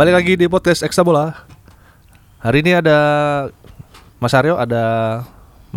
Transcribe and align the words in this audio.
Balik 0.00 0.16
lagi 0.16 0.32
di 0.32 0.48
podcast 0.48 0.80
Ekstra 0.80 1.04
Bola. 1.04 1.44
Hari 2.40 2.64
ini 2.64 2.72
ada 2.72 2.96
Mas 4.16 4.32
Aryo, 4.32 4.56
ada 4.56 4.80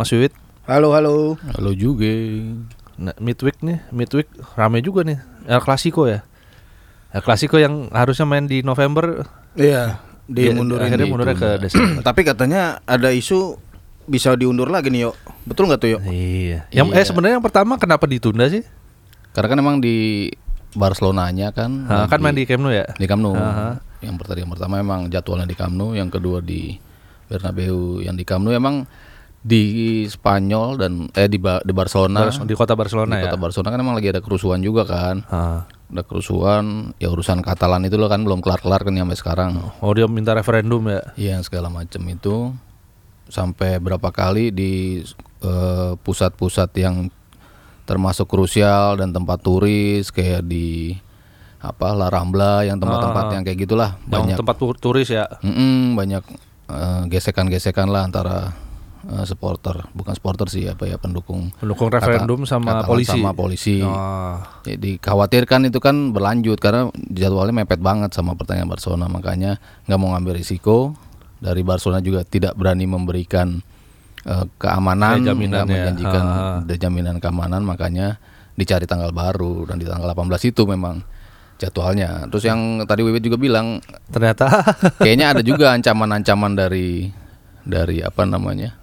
Mas 0.00 0.08
Wiwit. 0.08 0.32
Halo 0.64 0.96
halo. 0.96 1.36
Halo 1.52 1.76
juga. 1.76 2.08
Nah, 2.96 3.12
midweek 3.20 3.60
nih, 3.60 3.84
midweek 3.92 4.32
rame 4.56 4.80
juga 4.80 5.04
nih. 5.04 5.20
El 5.44 5.60
Clasico 5.60 6.08
ya. 6.08 6.24
El 7.12 7.20
Clasico 7.20 7.60
yang 7.60 7.92
harusnya 7.92 8.24
main 8.24 8.48
di 8.48 8.64
November 8.64 9.28
Iya, 9.60 10.00
dimundurin. 10.24 10.88
akhirnya 10.88 11.04
mundurnya 11.04 11.36
ke 11.36 11.50
Desember. 11.60 12.00
Tapi 12.00 12.24
katanya 12.24 12.80
ada 12.88 13.12
isu 13.12 13.60
bisa 14.08 14.32
diundur 14.40 14.72
lagi 14.72 14.88
nih, 14.88 15.04
Yo. 15.04 15.12
Betul 15.44 15.68
nggak 15.68 15.80
tuh, 15.84 15.90
Yo? 15.92 15.98
iya. 16.08 16.64
Yang 16.72 16.96
Iya. 16.96 16.96
eh 16.96 17.04
sebenarnya 17.04 17.34
yang 17.36 17.44
pertama 17.44 17.76
kenapa 17.76 18.08
ditunda 18.08 18.48
sih? 18.48 18.64
Karena 19.36 19.52
kan 19.52 19.58
emang 19.60 19.76
di 19.84 20.32
Barcelonanya 20.74 21.50
kan 21.50 21.86
Ah, 21.86 22.04
kan 22.04 22.18
main 22.18 22.34
di 22.34 22.44
Camp 22.44 22.60
Nou 22.60 22.70
ya? 22.70 22.84
di 22.90 23.06
Camp 23.06 23.20
Nou. 23.20 23.32
Aha. 23.32 23.78
Yang 23.98 24.14
pertama 24.20 24.38
yang 24.38 24.50
pertama 24.50 24.74
emang 24.76 25.00
jadwalnya 25.08 25.44
di 25.44 25.54
Camp 25.54 25.72
Nou, 25.72 25.92
yang 25.92 26.08
kedua 26.08 26.38
di 26.38 26.76
Bernabeu. 27.24 27.98
Yang 28.00 28.16
di 28.16 28.24
Camp 28.24 28.42
Nou 28.42 28.52
emang 28.52 28.84
di 29.40 29.64
Spanyol 30.04 30.76
dan 30.76 30.92
eh 31.10 31.24
di, 31.24 31.36
Ba- 31.36 31.60
di 31.60 31.70
Barcelona. 31.70 32.26
Bar- 32.26 32.42
di 32.42 32.54
kota 32.54 32.72
Barcelona 32.72 33.12
di 33.14 33.20
ya. 33.20 33.24
kota 33.28 33.38
Barcelona 33.38 33.68
kan 33.70 33.80
emang 33.80 33.94
lagi 33.94 34.08
ada 34.08 34.20
kerusuhan 34.20 34.60
juga 34.60 34.84
kan. 34.84 35.24
Ah. 35.26 35.64
Ada 35.86 36.02
kerusuhan, 36.02 36.90
ya 36.96 37.06
urusan 37.06 37.38
Katalan 37.38 37.84
itu 37.84 37.94
loh 37.94 38.08
kan 38.08 38.18
belum 38.18 38.40
kelar-kelar 38.40 38.82
kan 38.82 38.92
sampai 38.92 39.14
sekarang. 39.14 39.50
Oh 39.78 39.92
dia 39.92 40.04
minta 40.04 40.32
referendum 40.32 40.80
ya. 40.84 41.00
Iya 41.14 41.36
segala 41.40 41.68
macam 41.68 42.02
itu 42.04 42.50
sampai 43.26 43.78
berapa 43.78 44.08
kali 44.08 44.48
di 44.48 45.00
eh, 45.40 45.92
pusat-pusat 45.96 46.70
yang 46.76 47.08
termasuk 47.84 48.26
krusial 48.26 48.96
dan 48.96 49.10
tempat 49.10 49.38
turis 49.38 50.08
kayak 50.08 50.42
di 50.42 50.96
apa 51.58 51.92
La 51.92 52.08
Rambla 52.08 52.62
yang 52.62 52.76
tempat-tempat 52.76 53.24
Ah. 53.24 53.32
yang 53.32 53.42
kayak 53.42 53.58
gitulah 53.58 53.90
Yang 53.98 54.10
banyak 54.10 54.36
tempat 54.36 54.56
tu- 54.56 54.76
turis 54.78 55.08
ya. 55.08 55.24
Mm-mm, 55.40 55.92
banyak 55.94 56.24
eh, 56.66 57.02
gesekan-gesekan 57.08 57.86
lah 57.86 58.04
antara 58.04 58.52
eh, 59.02 59.24
supporter 59.24 59.84
bukan 59.90 60.12
supporter 60.12 60.44
sih 60.46 60.64
apa 60.64 60.84
ya 60.86 60.96
pendukung 60.96 61.52
Pendukung 61.54 61.88
Kata- 61.88 62.04
referendum 62.04 62.44
sama 62.44 62.80
Katalan 62.80 62.88
polisi. 62.88 63.10
sama 63.10 63.30
polisi 63.32 63.76
Oh. 63.80 64.40
jadi 64.62 64.96
khawatirkan 64.98 65.68
itu 65.68 65.76
kan 65.76 66.10
berlanjut 66.10 66.56
karena 66.56 66.88
jadwalnya 67.06 67.52
mepet 67.54 67.78
banget 67.78 68.12
sama 68.12 68.32
pertandingan 68.32 68.68
Barcelona 68.70 69.04
makanya 69.06 69.56
nggak 69.84 69.98
mau 69.98 70.12
ngambil 70.12 70.32
risiko 70.34 70.96
dari 71.36 71.60
Barcelona 71.60 72.00
juga 72.00 72.24
tidak 72.24 72.52
berani 72.54 72.84
memberikan 72.86 73.60
eh, 74.24 74.46
keamanan 74.58 75.20
Kayak 75.20 75.28
jaminan 75.32 75.64
ya. 75.64 75.70
menjanjikan 75.70 76.24
ada 76.64 76.74
jaminan 76.76 77.16
keamanan 77.20 77.62
makanya 77.64 78.18
dicari 78.54 78.86
tanggal 78.88 79.10
baru. 79.10 79.68
Dan 79.68 79.78
di 79.82 79.86
tanggal 79.86 80.10
18 80.12 80.50
itu 80.50 80.62
memang 80.66 81.02
jadwalnya. 81.58 82.26
Terus 82.30 82.44
yang 82.46 82.82
tadi 82.84 83.00
Wiwit 83.06 83.22
juga 83.22 83.38
bilang 83.38 83.78
Ternyata. 84.10 84.46
kayaknya 85.04 85.36
ada 85.36 85.42
juga 85.42 85.70
ancaman-ancaman 85.76 86.52
dari 86.58 87.10
dari 87.64 88.02
apa 88.02 88.26
namanya? 88.26 88.74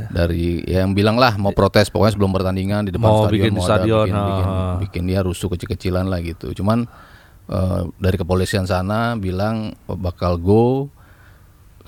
Dari 0.00 0.64
ya 0.64 0.80
yang 0.88 0.96
bilang 0.96 1.20
lah 1.20 1.36
mau 1.36 1.52
protes 1.52 1.92
pokoknya 1.92 2.16
sebelum 2.16 2.32
pertandingan 2.32 2.88
di 2.88 2.92
depan 2.96 3.04
Mau 3.12 3.28
stadion 3.28 3.52
bikin 3.52 3.52
ada 3.52 3.64
stadion, 3.68 4.06
bikin, 4.08 4.16
bikin, 4.16 4.46
ah. 4.48 4.76
bikin 4.80 5.02
dia 5.04 5.20
rusuh 5.20 5.48
kecil-kecilan 5.52 6.08
lah 6.08 6.24
gitu. 6.24 6.56
Cuman 6.56 6.88
eh, 7.52 7.82
dari 8.00 8.16
kepolisian 8.16 8.64
sana 8.64 9.20
bilang 9.20 9.76
bakal 9.84 10.40
go 10.40 10.88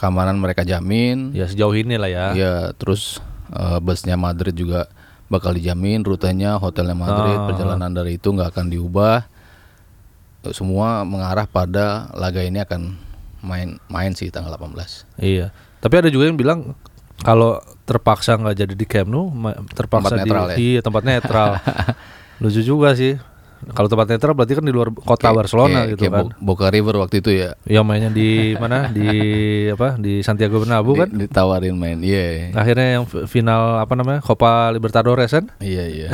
keamanan 0.03 0.34
mereka 0.34 0.67
jamin 0.67 1.31
ya 1.31 1.47
sejauh 1.47 1.70
ini 1.72 1.95
lah 1.95 2.11
ya. 2.11 2.27
ya 2.34 2.53
terus 2.75 3.22
eh, 3.48 3.78
busnya 3.78 4.19
Madrid 4.19 4.50
juga 4.53 4.91
bakal 5.31 5.55
dijamin 5.55 6.03
rutenya 6.03 6.59
hotelnya 6.59 6.92
Madrid 6.92 7.39
Ah. 7.39 7.47
perjalanan 7.47 7.89
dari 7.89 8.19
itu 8.19 8.28
nggak 8.28 8.50
akan 8.50 8.67
diubah 8.69 9.31
semua 10.50 11.06
mengarah 11.06 11.47
pada 11.47 12.10
laga 12.12 12.43
ini 12.43 12.59
akan 12.59 12.99
main 13.41 13.78
main 13.87 14.10
sih 14.10 14.27
tanggal 14.28 14.50
18 14.53 15.06
Iya. 15.16 15.54
Tapi 15.78 15.94
ada 15.97 16.10
juga 16.10 16.27
yang 16.27 16.34
bilang 16.34 16.75
kalau 17.22 17.62
terpaksa 17.82 18.34
nggak 18.34 18.56
jadi 18.56 18.75
di 18.75 18.82
Camp 18.82 19.06
Nou, 19.06 19.31
terpaksa 19.71 20.15
Tempat 20.15 20.19
di 20.19 20.22
netral 20.27 20.44
ya? 20.44 20.56
iya, 20.59 20.81
tempat 20.81 21.03
netral. 21.03 21.50
Lucu 22.43 22.59
juga 22.60 22.91
sih. 22.93 23.15
Kalau 23.65 23.87
tempat 23.87 24.06
netral 24.09 24.33
berarti 24.33 24.53
kan 24.53 24.62
di 24.62 24.71
luar 24.71 24.91
kota 24.91 25.31
Barcelona 25.31 25.87
Kayak- 25.87 25.91
gitu 25.91 26.03
kayak 26.03 26.12
kan. 26.12 26.25
Bo- 26.25 26.34
Boca 26.49 26.67
River 26.67 26.95
waktu 26.99 27.17
itu 27.19 27.31
ya 27.33 27.50
Yang 27.65 27.84
mainnya 27.84 28.11
di 28.11 28.28
mana? 28.55 28.78
Di 28.89 29.06
apa? 29.75 29.95
Di 29.97 30.19
Santiago 30.21 30.59
Bernabeu 30.59 30.95
kan. 30.97 31.09
di- 31.09 31.25
ditawarin 31.25 31.72
main 31.72 31.99
iya 32.01 32.51
Akhirnya 32.53 32.87
yang 32.97 33.05
final 33.06 33.78
apa 33.78 33.93
namanya? 33.93 34.19
Copa 34.21 34.69
Libertadores 34.69 35.31
kan? 35.31 35.47
iya 35.59 35.87
iya 35.95 36.11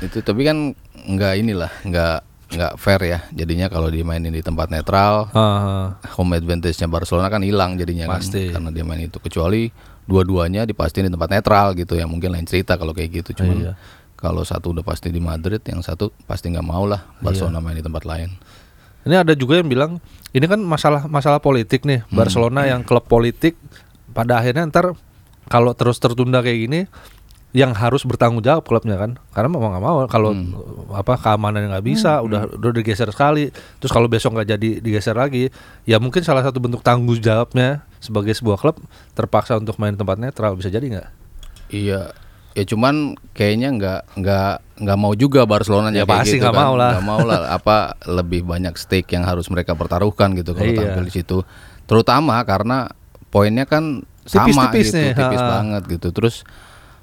itu 0.00 0.20
tapi 0.20 0.42
kan 0.42 0.76
nggak 0.98 1.34
inilah 1.36 1.72
nggak 1.82 2.16
nggak 2.48 2.72
fair 2.74 3.00
ya 3.02 3.18
jadinya 3.30 3.68
kalau 3.68 3.88
dimainin 3.88 4.28
di 4.30 4.40
tempat 4.40 4.68
netral 4.68 5.28
Ah, 5.30 6.00
home 6.10 6.32
advantage-nya 6.34 6.84
Barcelona 6.86 7.28
kan 7.28 7.40
hilang 7.40 7.76
jadinya 7.76 8.08
Pasti. 8.08 8.48
kan 8.48 8.60
karena 8.60 8.70
dia 8.72 8.84
main 8.84 9.02
itu 9.02 9.16
kecuali 9.18 9.68
dua-duanya 10.02 10.64
dipastiin 10.64 11.04
di 11.04 11.12
tempat 11.12 11.28
netral 11.30 11.72
gitu 11.74 11.92
ya 11.92 12.04
mungkin 12.04 12.28
lain 12.30 12.44
cerita 12.44 12.74
kalau 12.74 12.92
kayak 12.92 13.20
gitu 13.20 13.36
cuman 13.36 13.56
Iya. 13.58 13.72
Kalau 14.18 14.42
satu 14.42 14.70
udah 14.70 14.82
pasti 14.82 15.08
di 15.08 15.18
Madrid 15.18 15.62
yang 15.62 15.78
satu 15.78 16.10
pasti 16.26 16.50
nggak 16.50 16.62
mau 16.62 16.84
lah 16.84 17.06
Iya. 17.16 17.22
Barcelona 17.22 17.58
main 17.58 17.74
di 17.74 17.82
tempat 17.82 18.02
lain 18.02 18.34
Ini 19.00 19.24
ada 19.24 19.32
juga 19.32 19.56
yang 19.56 19.70
bilang 19.70 20.02
ini 20.30 20.44
kan 20.44 20.60
masalah 20.60 21.08
masalah 21.08 21.38
politik 21.38 21.82
nih. 21.82 22.04
Hmm. 22.04 22.12
Barcelona 22.12 22.66
yang 22.66 22.82
klub 22.82 23.06
politik 23.06 23.56
pada 24.10 24.36
akhirnya 24.36 24.66
ntar 24.66 24.92
kalau 25.46 25.72
terus 25.72 25.96
tertunda 25.96 26.38
kayak 26.38 26.58
gini 26.60 26.80
yang 27.50 27.72
harus 27.72 28.04
bertanggung 28.04 28.44
jawab 28.44 28.60
klubnya 28.60 29.00
kan 29.00 29.16
karena 29.32 29.48
mau 29.48 29.64
nggak 29.64 29.80
mau 29.80 30.04
kalau 30.04 30.36
Hmm. 30.36 30.52
apa 30.92 31.16
keamanan 31.16 31.72
nggak 31.72 31.80
bisa 31.82 32.20
udah 32.20 32.52
udah 32.52 32.70
digeser 32.74 33.08
sekali 33.08 33.48
terus 33.78 33.88
kalau 33.88 34.04
besok 34.04 34.36
nggak 34.36 34.48
jadi 34.50 34.70
digeser 34.78 35.16
lagi 35.16 35.48
ya 35.82 35.96
mungkin 35.96 36.20
salah 36.20 36.44
satu 36.44 36.60
bentuk 36.60 36.84
tanggung 36.84 37.16
jawabnya 37.16 37.80
sebagai 37.98 38.36
sebuah 38.36 38.60
klub 38.60 38.76
terpaksa 39.14 39.56
untuk 39.56 39.80
main 39.80 39.96
tempat 39.96 40.20
netral 40.20 40.52
bisa 40.52 40.68
jadi 40.68 40.84
nggak 40.84 41.08
iya 41.70 42.12
ya 42.58 42.64
cuman 42.64 42.94
kayaknya 43.30 43.68
nggak 43.70 44.00
nggak 44.18 44.52
nggak 44.78 44.98
mau 44.98 45.14
juga 45.14 45.46
Barcelona 45.46 45.94
Ya, 45.94 46.02
pasti 46.02 46.34
gitu 46.34 46.42
nggak 46.42 46.50
kan. 46.52 46.60
mau 46.60 46.74
lah. 46.74 46.90
Nggak 46.98 47.06
mau 47.06 47.22
lah 47.22 47.38
apa 47.48 47.76
lebih 48.04 48.42
banyak 48.42 48.74
stake 48.74 49.10
yang 49.10 49.22
harus 49.22 49.46
mereka 49.46 49.72
pertaruhkan 49.72 50.34
gitu 50.34 50.52
kalau 50.52 50.66
Iya. 50.66 50.90
tampil 50.90 51.06
di 51.06 51.14
situ 51.14 51.38
terutama 51.84 52.42
karena 52.42 52.90
poinnya 53.28 53.62
kan 53.62 54.02
sama 54.24 54.68
gitu 54.74 54.92
nih, 54.92 55.14
tipis 55.14 55.40
ha. 55.40 55.48
banget 55.54 55.82
gitu 55.88 56.08
terus 56.10 56.42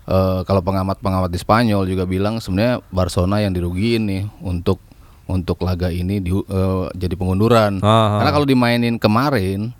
eh, 0.05 0.39
kalau 0.43 0.61
pengamat-pengamat 0.61 1.31
di 1.31 1.39
Spanyol 1.39 1.87
juga 1.87 2.03
bilang 2.03 2.37
sebenarnya 2.37 2.83
Barcelona 2.87 3.39
yang 3.39 3.49
dirugiin 3.49 4.05
nih 4.05 4.23
untuk 4.39 4.77
untuk 5.25 5.57
laga 5.59 5.89
ini 5.89 6.19
di, 6.19 6.29
eh, 6.29 6.83
jadi 6.93 7.15
pengunduran 7.15 7.81
Ah, 7.81 8.19
karena 8.19 8.31
kalau 8.31 8.45
dimainin 8.45 8.99
kemarin 8.99 9.73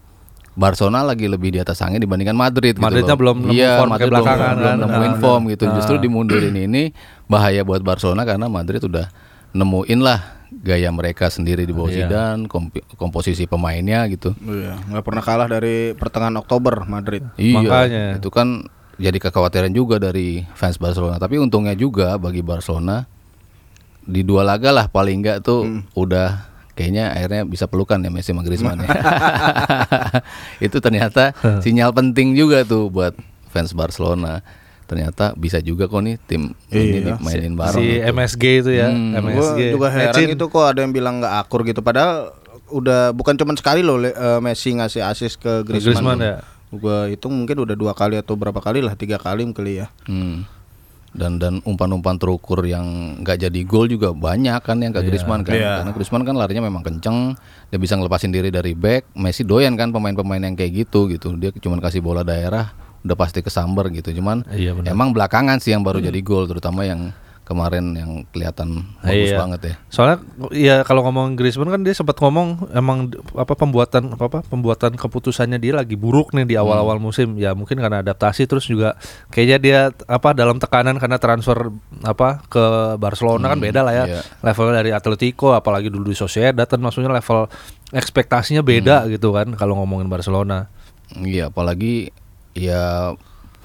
Barcelona 0.55 1.03
lagi 1.03 1.27
lebih 1.27 1.51
di 1.51 1.59
atas 1.59 1.79
angin 1.79 1.99
dibandingkan 1.99 2.33
Madrid 2.33 2.73
gitu 2.73 2.81
Madridnya 2.81 3.11
loh. 3.11 3.19
belum 3.19 3.35
nemu 3.41 3.51
iya, 3.51 3.75
form 3.75 3.89
Madrid 3.89 3.99
kayak 3.99 4.07
belum, 4.09 4.23
belakangan 4.23 4.55
belum 4.55 4.65
kan. 4.65 4.77
nemuin 4.81 5.11
Ah, 5.11 5.19
form 5.19 5.41
gitu. 5.49 5.63
ah. 5.63 5.73
Justru 5.75 5.95
dimundurin 5.97 6.55
ini 6.55 6.83
bahaya 7.25 7.61
buat 7.61 7.81
Barcelona 7.81 8.23
karena 8.23 8.47
Madrid 8.47 8.79
udah 8.81 9.11
nemuin 9.51 9.99
lah 9.99 10.19
gaya 10.55 10.87
mereka 10.89 11.27
sendiri 11.27 11.61
di 11.61 11.71
bawah 11.71 11.89
Iya. 11.89 12.07
Zidane, 12.07 12.47
kompi- 12.47 12.85
komposisi 12.95 13.43
pemainnya 13.43 14.07
gitu. 14.07 14.31
Iya, 14.37 14.79
nggak 14.81 15.03
pernah 15.03 15.19
kalah 15.21 15.47
dari 15.49 15.91
pertengahan 15.91 16.35
Oktober 16.35 16.85
Madrid. 16.85 17.27
Iya, 17.35 17.59
Makanya. 17.59 18.05
itu 18.15 18.29
kan 18.29 18.63
jadi 18.95 19.17
kekhawatiran 19.17 19.69
juga 19.69 19.97
dari 19.97 20.47
fans 20.53 20.77
Barcelona. 20.77 21.17
Tapi 21.17 21.35
untungnya 21.35 21.73
juga 21.73 22.15
bagi 22.15 22.39
Barcelona 22.39 23.03
di 24.01 24.21
dua 24.21 24.45
laga 24.45 24.71
lah 24.71 24.87
paling 24.87 25.19
enggak 25.19 25.37
tuh 25.41 25.65
Hmm. 25.65 25.81
udah 25.91 26.47
kayaknya 26.75 27.09
akhirnya 27.09 27.41
bisa 27.43 27.65
pelukan 27.65 27.97
ya 27.97 28.07
Messi 28.07 28.29
sama 28.29 28.43
Griezmann 28.43 28.79
ya. 28.79 28.87
itu 30.65 30.77
ternyata 30.77 31.31
sinyal 31.59 31.91
penting 31.91 32.33
juga 32.33 32.61
tuh 32.61 32.87
buat 32.87 33.15
fans 33.49 33.71
Barcelona. 33.71 34.43
Ternyata 34.85 35.33
bisa 35.33 35.57
juga 35.59 35.87
kok 35.87 35.97
nih 35.97 36.21
tim 36.21 36.53
ini 36.69 37.01
Iya. 37.01 37.01
nih 37.01 37.15
mainin 37.17 37.53
bareng. 37.55 37.73
si 37.75 37.85
gitu. 37.97 38.05
MSG 38.11 38.43
itu 38.59 38.71
ya 38.71 38.87
Hmm. 38.87 39.17
Gue 39.17 39.33
MSG 39.33 39.59
juga 39.73 39.87
heran 39.89 40.13
Mecin. 40.13 40.29
itu 40.29 40.45
kok 40.45 40.61
ada 40.63 40.79
yang 40.79 40.93
bilang 40.93 41.17
nggak 41.17 41.33
akur 41.39 41.65
gitu. 41.65 41.81
Padahal 41.81 42.37
udah 42.67 43.09
bukan 43.09 43.33
cuma 43.33 43.55
sekali 43.55 43.81
loh 43.81 43.97
Le- 43.97 44.13
eh, 44.13 44.39
Messi 44.39 44.73
ngasih 44.73 45.01
assist 45.01 45.39
ke 45.39 45.63
Griezmann 45.63 45.81
Griezmann. 45.95 46.19
ya. 46.21 46.35
Gue 46.69 46.97
hitung 47.09 47.33
mungkin 47.33 47.57
udah 47.57 47.73
dua 47.73 47.93
kali 47.93 48.13
atau 48.15 48.35
berapa 48.35 48.57
kali 48.59 48.83
lah, 48.83 48.93
tiga 48.93 49.17
kali 49.17 49.41
kali 49.49 49.81
ya. 49.81 49.87
Hmm. 50.05 50.45
Dan 51.15 51.39
dan 51.39 51.63
umpan-umpan 51.63 52.19
terukur 52.19 52.59
yang 52.67 53.17
nggak 53.23 53.47
jadi 53.47 53.59
gol 53.63 53.87
juga 53.87 54.11
banyak 54.11 54.59
kan 54.59 54.83
yang 54.83 54.91
ke 54.91 54.99
Griezmann 55.07 55.47
kan. 55.47 55.55
Iya. 55.55 55.71
Karena 55.79 55.91
Griezmann 55.95 56.23
kan 56.27 56.35
larinya 56.35 56.67
memang 56.67 56.83
kenceng, 56.83 57.39
dia 57.71 57.79
bisa 57.79 57.95
ngelepasin 57.95 58.35
diri 58.35 58.51
dari 58.51 58.75
back. 58.75 59.15
Messi 59.15 59.47
doyan 59.47 59.79
kan 59.79 59.95
pemain-pemain 59.95 60.43
yang 60.43 60.59
kayak 60.59 60.85
gitu 60.85 61.07
gitu. 61.07 61.31
Dia 61.39 61.55
cuma 61.55 61.79
kasih 61.79 62.03
bola 62.03 62.27
daerah 62.27 62.75
udah 63.01 63.15
pasti 63.15 63.39
kesambar 63.39 63.87
gitu. 63.95 64.11
Cuman 64.11 64.43
Iya, 64.51 64.75
benar. 64.75 64.91
emang 64.91 65.15
belakangan 65.15 65.63
sih 65.63 65.71
yang 65.71 65.87
baru 65.87 66.03
jadi 66.03 66.19
gol 66.19 66.51
terutama 66.51 66.83
yang 66.83 67.15
kemarin 67.45 67.93
yang 67.93 68.11
kelihatan 68.33 68.89
bagus 69.05 69.29
Iya. 69.31 69.37
banget 69.37 69.61
ya. 69.61 69.73
Soalnya 69.93 70.17
ya 70.49 70.75
kalau 70.81 71.05
ngomong 71.05 71.37
Griezmann 71.37 71.69
kan 71.69 71.85
dia 71.85 71.93
sempat 71.93 72.17
ngomong 72.17 72.73
emang 72.73 73.13
apa 73.37 73.53
pembuatan 73.53 74.17
apa, 74.17 74.25
apa 74.25 74.39
pembuatan 74.41 74.97
keputusannya 74.97 75.61
dia 75.61 75.77
lagi 75.77 75.93
buruk 75.93 76.33
nih 76.33 76.43
di 76.49 76.55
awal-awal 76.57 76.97
musim. 76.97 77.37
Ya 77.37 77.53
mungkin 77.53 77.77
karena 77.77 78.01
adaptasi 78.01 78.49
terus 78.49 78.65
juga 78.65 78.97
kayaknya 79.29 79.57
dia 79.61 79.79
apa 80.09 80.33
dalam 80.33 80.57
tekanan 80.57 80.97
karena 80.97 81.21
transfer 81.21 81.69
apa 82.01 82.41
ke 82.49 82.65
Barcelona 82.97 83.45
kan 83.53 83.61
beda 83.61 83.85
lah 83.85 83.93
ya. 83.93 84.05
iya. 84.09 84.21
Levelnya 84.41 84.81
dari 84.81 84.91
Atletico 84.91 85.53
apalagi 85.53 85.93
dulu 85.93 86.09
di 86.09 86.17
Sociedad 86.17 86.65
kan 86.65 86.81
maksudnya 86.81 87.13
level 87.13 87.45
ekspektasinya 87.93 88.65
beda 88.65 89.05
gitu 89.13 89.29
kan 89.29 89.53
kalau 89.53 89.77
ngomongin 89.77 90.09
Barcelona. 90.09 90.65
Iya, 91.13 91.53
apalagi 91.53 92.09
ya 92.57 93.13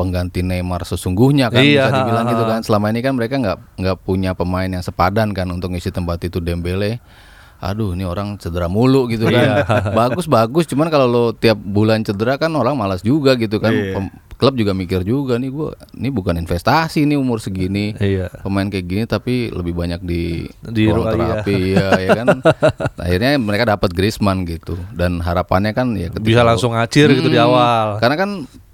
pengganti 0.01 0.41
Neymar 0.41 0.83
sesungguhnya 0.83 1.53
kan 1.53 1.61
Iya, 1.61 1.93
bisa 1.93 1.97
dibilang 2.01 2.25
ha, 2.25 2.31
gitu 2.33 2.45
kan. 2.45 2.61
Selama 2.65 2.89
ini 2.89 3.01
kan 3.01 3.13
mereka 3.13 3.37
nggak 3.37 3.59
nggak 3.77 3.97
punya 4.01 4.33
pemain 4.33 4.65
yang 4.67 4.81
sepadan 4.81 5.37
kan 5.37 5.45
untuk 5.47 5.69
ngisi 5.71 5.93
tempat 5.93 6.25
itu 6.25 6.41
Dembele. 6.41 7.05
Aduh, 7.61 7.93
ini 7.93 8.09
orang 8.09 8.41
cedera 8.41 8.73
mulu 8.73 9.05
gitu 9.07 9.29
Iya. 9.29 9.61
kan. 9.61 9.93
bagus 9.93 10.25
bagus, 10.25 10.65
cuman 10.65 10.89
kalau 10.89 11.05
lo 11.05 11.25
tiap 11.31 11.61
bulan 11.61 12.01
cedera 12.01 12.41
kan 12.41 12.49
orang 12.57 12.73
malas 12.73 13.05
juga 13.05 13.37
gitu 13.37 13.61
kan. 13.61 13.69
Iya. 13.69 14.01
Klub 14.41 14.57
juga 14.57 14.73
mikir 14.73 15.05
juga 15.05 15.37
nih 15.37 15.53
gua 15.53 15.77
ini 15.93 16.09
bukan 16.09 16.41
investasi 16.41 17.05
nih 17.05 17.21
umur 17.21 17.37
segini. 17.37 17.93
Iya. 17.93 18.33
Pemain 18.41 18.65
kayak 18.65 18.87
gini 18.89 19.05
tapi 19.05 19.53
lebih 19.53 19.77
banyak 19.77 20.01
di 20.01 20.49
Di 20.65 20.89
ruang 20.89 21.13
iya. 21.13 21.13
terapi 21.13 21.57
ya, 21.77 21.89
ya 22.01 22.11
kan. 22.17 22.27
Akhirnya 23.05 23.37
mereka 23.37 23.77
dapat 23.77 23.93
Griezmann 23.93 24.49
gitu 24.49 24.81
dan 24.97 25.21
harapannya 25.21 25.77
kan 25.77 25.93
ya 25.93 26.09
Bisa 26.17 26.41
langsung 26.41 26.73
ngacir 26.73 27.13
gitu 27.13 27.29
di 27.29 27.37
Hmm, 27.37 27.53
awal. 27.53 28.01
Karena 28.01 28.17
kan 28.17 28.31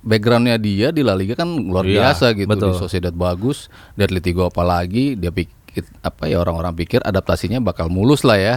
backgroundnya 0.06 0.56
dia 0.56 0.88
di 0.88 1.02
La 1.02 1.12
Liga 1.12 1.34
kan 1.34 1.50
luar 1.50 1.82
Iya, 1.82 2.14
biasa 2.14 2.32
gitu 2.32 2.46
betul. 2.46 2.70
di 2.72 2.78
Sociedad 2.78 3.10
bagus, 3.10 3.66
di 3.92 4.00
Atletico 4.00 4.46
apalagi 4.46 5.18
dia 5.18 5.28
pikir 5.28 5.52
apa 6.00 6.24
ya 6.24 6.38
orang-orang 6.38 6.72
pikir 6.72 7.02
adaptasinya 7.02 7.58
bakal 7.58 7.90
mulus 7.90 8.22
lah 8.22 8.38
ya. 8.38 8.56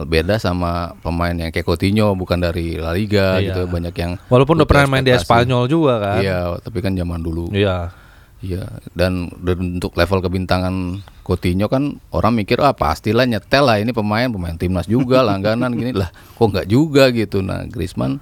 Beda 0.00 0.40
sama 0.40 0.96
pemain 1.04 1.36
yang 1.36 1.52
kayak 1.52 1.66
Coutinho 1.66 2.16
bukan 2.16 2.40
dari 2.40 2.72
La 2.76 2.92
Liga 2.92 3.36
Iya. 3.36 3.52
gitu 3.52 3.60
banyak 3.66 3.92
yang 3.92 4.16
Walaupun 4.28 4.56
udah 4.56 4.64
pernah 4.64 4.88
main 4.88 5.04
di. 5.04 5.12
Spanyol 5.12 5.68
juga 5.68 6.00
kan. 6.00 6.16
Iya, 6.20 6.38
tapi 6.56 6.80
kan 6.80 6.92
zaman 6.92 7.20
dulu. 7.20 7.52
Iya. 7.52 7.92
Iya, 8.40 8.64
dan 8.96 9.28
dan 9.44 9.76
untuk 9.76 9.92
level 9.92 10.24
kebintangan 10.24 11.04
Coutinho 11.20 11.68
kan 11.68 12.00
orang 12.08 12.32
mikir 12.32 12.56
ah 12.58 12.72
pastilah 12.72 13.28
nyetel 13.28 13.60
lah 13.60 13.76
ini 13.76 13.92
pemain 13.92 14.24
pemain 14.26 14.56
timnas 14.56 14.88
juga 14.88 15.20
langganan 15.20 15.76
gini 15.76 15.92
lah 15.92 16.08
kok 16.08 16.48
nggak 16.48 16.64
juga 16.64 17.12
gitu. 17.12 17.44
Nah 17.44 17.68
Griezmann 17.68 18.16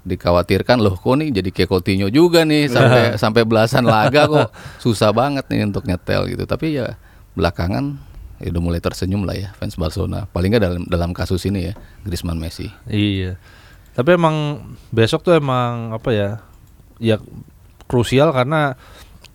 dikhawatirkan 0.00 0.80
loh 0.80 0.96
kok 0.96 1.12
nih 1.20 1.28
jadi 1.28 1.50
kayak 1.52 1.68
Coutinho 1.68 2.08
juga 2.08 2.48
nih 2.48 2.68
sampai 2.74 3.02
sampai 3.20 3.42
belasan 3.44 3.84
laga 3.84 4.24
kok 4.26 4.48
susah 4.80 5.12
banget 5.12 5.44
nih 5.52 5.68
untuk 5.68 5.84
nyetel 5.84 6.28
gitu. 6.30 6.44
Tapi 6.48 6.80
ya 6.80 6.96
belakangan 7.36 8.00
ya 8.40 8.48
udah 8.56 8.62
mulai 8.64 8.80
tersenyum 8.80 9.28
lah 9.28 9.36
ya 9.36 9.48
fans 9.56 9.76
Barcelona. 9.76 10.24
Paling 10.32 10.56
nggak 10.56 10.64
dalam 10.64 10.82
dalam 10.88 11.10
kasus 11.12 11.44
ini 11.44 11.70
ya 11.70 11.74
Griezmann 12.02 12.40
Messi. 12.40 12.72
Iya. 12.88 13.36
Tapi 13.92 14.16
emang 14.16 14.64
besok 14.88 15.20
tuh 15.26 15.36
emang 15.36 15.92
apa 15.92 16.10
ya? 16.14 16.28
Ya 17.00 17.16
krusial 17.84 18.32
karena 18.32 18.80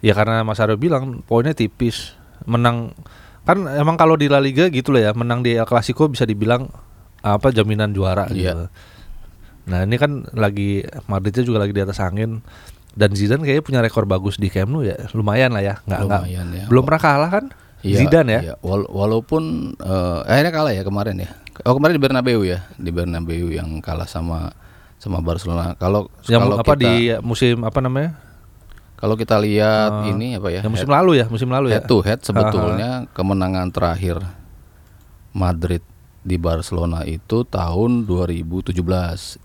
ya 0.02 0.14
karena 0.18 0.42
Mas 0.42 0.58
Aryo 0.58 0.78
bilang 0.82 1.22
poinnya 1.26 1.54
tipis. 1.54 2.18
Menang 2.46 2.94
kan 3.46 3.62
emang 3.78 3.98
kalau 3.98 4.18
di 4.18 4.26
La 4.26 4.42
Liga 4.42 4.70
gitu 4.74 4.90
lah 4.90 5.10
ya, 5.10 5.12
menang 5.14 5.46
di 5.46 5.54
El 5.54 5.70
Clasico 5.70 6.10
bisa 6.10 6.26
dibilang 6.26 6.66
apa 7.22 7.54
jaminan 7.54 7.94
juara 7.94 8.26
gitu. 8.30 8.70
Nah, 9.66 9.82
ini 9.82 9.98
kan 9.98 10.30
lagi 10.32 10.86
Madridnya 11.06 11.42
juga 11.42 11.58
lagi 11.58 11.74
di 11.74 11.82
atas 11.82 11.98
angin 11.98 12.42
dan 12.96 13.12
Zidane 13.12 13.44
kayaknya 13.44 13.66
punya 13.66 13.80
rekor 13.82 14.06
bagus 14.06 14.38
di 14.38 14.48
Camp 14.48 14.70
Nou 14.70 14.82
ya. 14.82 14.96
Lumayan 15.12 15.52
lah 15.52 15.62
ya. 15.62 15.76
Nggak, 15.84 16.00
nggak- 16.06 16.24
Lumayan 16.24 16.48
ya. 16.54 16.66
Belum 16.70 16.84
pernah 16.86 17.02
kalah 17.02 17.30
kan? 17.30 17.46
Iya, 17.82 17.98
Zidane 18.02 18.30
ya. 18.32 18.42
iya. 18.42 18.54
Wala- 18.62 18.90
walaupun 18.90 19.44
eh, 19.78 20.20
akhirnya 20.26 20.54
kalah 20.54 20.74
ya 20.74 20.82
kemarin 20.82 21.18
ya. 21.22 21.30
Oh 21.64 21.74
kemarin 21.74 21.96
di 21.96 22.04
Bernabeu 22.04 22.42
ya, 22.44 22.68
di 22.76 22.90
Bernabeu 22.90 23.48
yang 23.48 23.80
kalah 23.80 24.06
sama 24.06 24.52
sama 24.98 25.22
Barcelona. 25.22 25.74
Kalau 25.76 26.10
Yang 26.26 26.42
kalau 26.42 26.56
apa 26.60 26.74
kita, 26.74 26.82
di 26.82 26.94
musim 27.22 27.62
apa 27.62 27.80
namanya? 27.80 28.12
kalau 28.96 29.20
kita 29.20 29.36
lihat 29.38 30.08
ini 30.08 30.40
apa 30.40 30.50
ya? 30.50 30.64
Yang 30.64 30.74
musim 30.82 30.90
head, 30.90 30.98
lalu 30.98 31.12
ya, 31.20 31.26
musim 31.28 31.50
lalu 31.52 31.68
ya. 31.70 31.78
head 31.78 31.86
to 31.86 32.00
head 32.00 32.20
sebetulnya 32.24 33.06
kemenangan 33.12 33.68
terakhir 33.70 34.18
Madrid 35.30 35.84
di 36.26 36.36
Barcelona 36.36 37.06
itu 37.06 37.46
tahun 37.46 38.04
2017. 38.04 38.74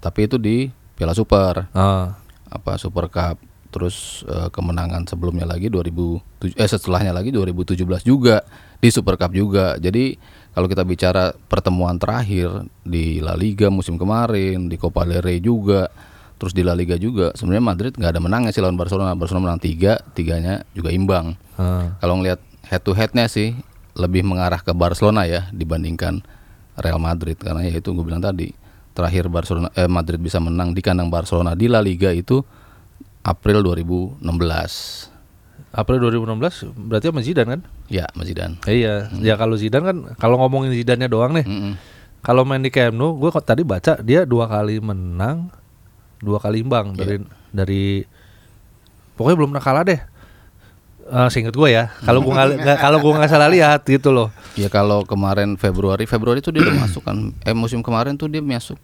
Tapi 0.01 0.21
itu 0.25 0.37
di 0.37 0.57
Piala 0.97 1.13
Super. 1.13 1.69
Ah. 1.71 2.17
apa 2.51 2.75
Super 2.75 3.07
Cup 3.07 3.39
terus 3.71 4.27
eh, 4.27 4.51
kemenangan 4.51 5.07
sebelumnya 5.07 5.47
lagi 5.47 5.71
2007 5.71 6.59
eh 6.59 6.67
setelahnya 6.67 7.15
lagi 7.15 7.31
2017 7.31 7.79
juga 8.03 8.43
di 8.77 8.91
Super 8.91 9.15
Cup 9.15 9.31
juga 9.31 9.79
jadi 9.79 10.19
kalau 10.51 10.67
kita 10.67 10.83
bicara 10.83 11.31
pertemuan 11.47 11.95
terakhir 11.95 12.67
di 12.83 13.23
La 13.23 13.39
Liga 13.39 13.71
musim 13.71 13.95
kemarin 13.95 14.67
di 14.67 14.75
Copa 14.75 15.07
del 15.07 15.23
Rey 15.23 15.39
juga 15.39 15.87
terus 16.35 16.51
di 16.51 16.67
La 16.67 16.75
Liga 16.75 16.99
juga 16.99 17.31
sebenarnya 17.39 17.63
Madrid 17.63 17.93
nggak 17.95 18.11
ada 18.11 18.19
menangnya 18.19 18.51
sih 18.51 18.59
lawan 18.59 18.75
Barcelona 18.75 19.15
Barcelona 19.15 19.55
menang 19.55 19.63
tiga 19.63 20.03
tiganya 20.11 20.67
juga 20.75 20.91
imbang 20.91 21.39
Ah. 21.55 21.95
kalau 22.03 22.19
ngelihat 22.19 22.43
head 22.67 22.83
to 22.83 22.91
headnya 22.91 23.31
sih 23.31 23.55
lebih 23.95 24.27
mengarah 24.27 24.59
ke 24.59 24.75
Barcelona 24.75 25.23
ya 25.23 25.47
dibandingkan 25.55 26.27
Real 26.81 27.01
Madrid 27.01 27.37
karena 27.37 27.63
ya 27.63 27.77
itu 27.77 27.93
gue 27.93 28.05
bilang 28.05 28.25
tadi 28.25 28.51
terakhir 28.91 29.29
Barcelona 29.31 29.69
eh, 29.77 29.87
Madrid 29.87 30.19
bisa 30.19 30.41
menang 30.43 30.75
di 30.75 30.81
kandang 30.83 31.13
Barcelona 31.13 31.55
di 31.55 31.71
La 31.71 31.79
Liga 31.85 32.11
itu 32.11 32.43
April 33.23 33.61
2016 33.63 34.21
April 35.71 35.99
2016 36.03 36.67
berarti 36.75 37.07
sama 37.13 37.23
Zidane 37.23 37.49
kan? 37.55 37.61
ya 37.87 38.07
Mas 38.19 38.27
Zidane 38.27 38.59
Eh, 38.67 38.83
iya, 38.83 39.07
ya 39.23 39.39
kalau 39.39 39.55
Zidane 39.55 39.85
kan 39.87 39.97
kalau 40.19 40.43
ngomongin 40.43 40.75
Zidane 40.75 41.07
doang 41.07 41.31
nih. 41.37 41.47
Mm-mm. 41.47 41.75
Kalau 42.21 42.45
main 42.45 42.61
di 42.61 42.69
Camp 42.69 42.93
Nou, 42.93 43.17
gue 43.17 43.33
tadi 43.41 43.65
baca 43.65 43.97
dia 44.05 44.29
dua 44.29 44.45
kali 44.45 44.77
menang, 44.77 45.49
dua 46.21 46.37
kali 46.37 46.61
imbang 46.61 46.93
dari 46.93 47.17
dari 47.49 48.05
pokoknya 49.17 49.37
belum 49.41 49.51
pernah 49.57 49.65
kalah 49.65 49.85
deh. 49.87 50.01
Eh 51.11 51.29
seinget 51.35 51.59
gue 51.59 51.69
ya, 51.75 51.91
kalau 52.07 52.23
gue 52.23 52.31
nggak 52.31 52.79
kalau 52.79 53.03
gue 53.03 53.11
nggak 53.11 53.27
salah 53.27 53.51
lihat 53.51 53.83
gitu 53.83 54.15
loh. 54.15 54.31
ya 54.55 54.71
kalau 54.71 55.03
kemarin 55.03 55.59
Februari 55.59 56.07
Februari 56.07 56.39
itu 56.39 56.55
dia 56.55 56.63
udah 56.63 56.87
masuk 56.87 57.03
kan. 57.03 57.35
Eh 57.43 57.51
musim 57.51 57.83
kemarin 57.83 58.15
tuh 58.15 58.31
dia 58.31 58.39
masuk. 58.39 58.79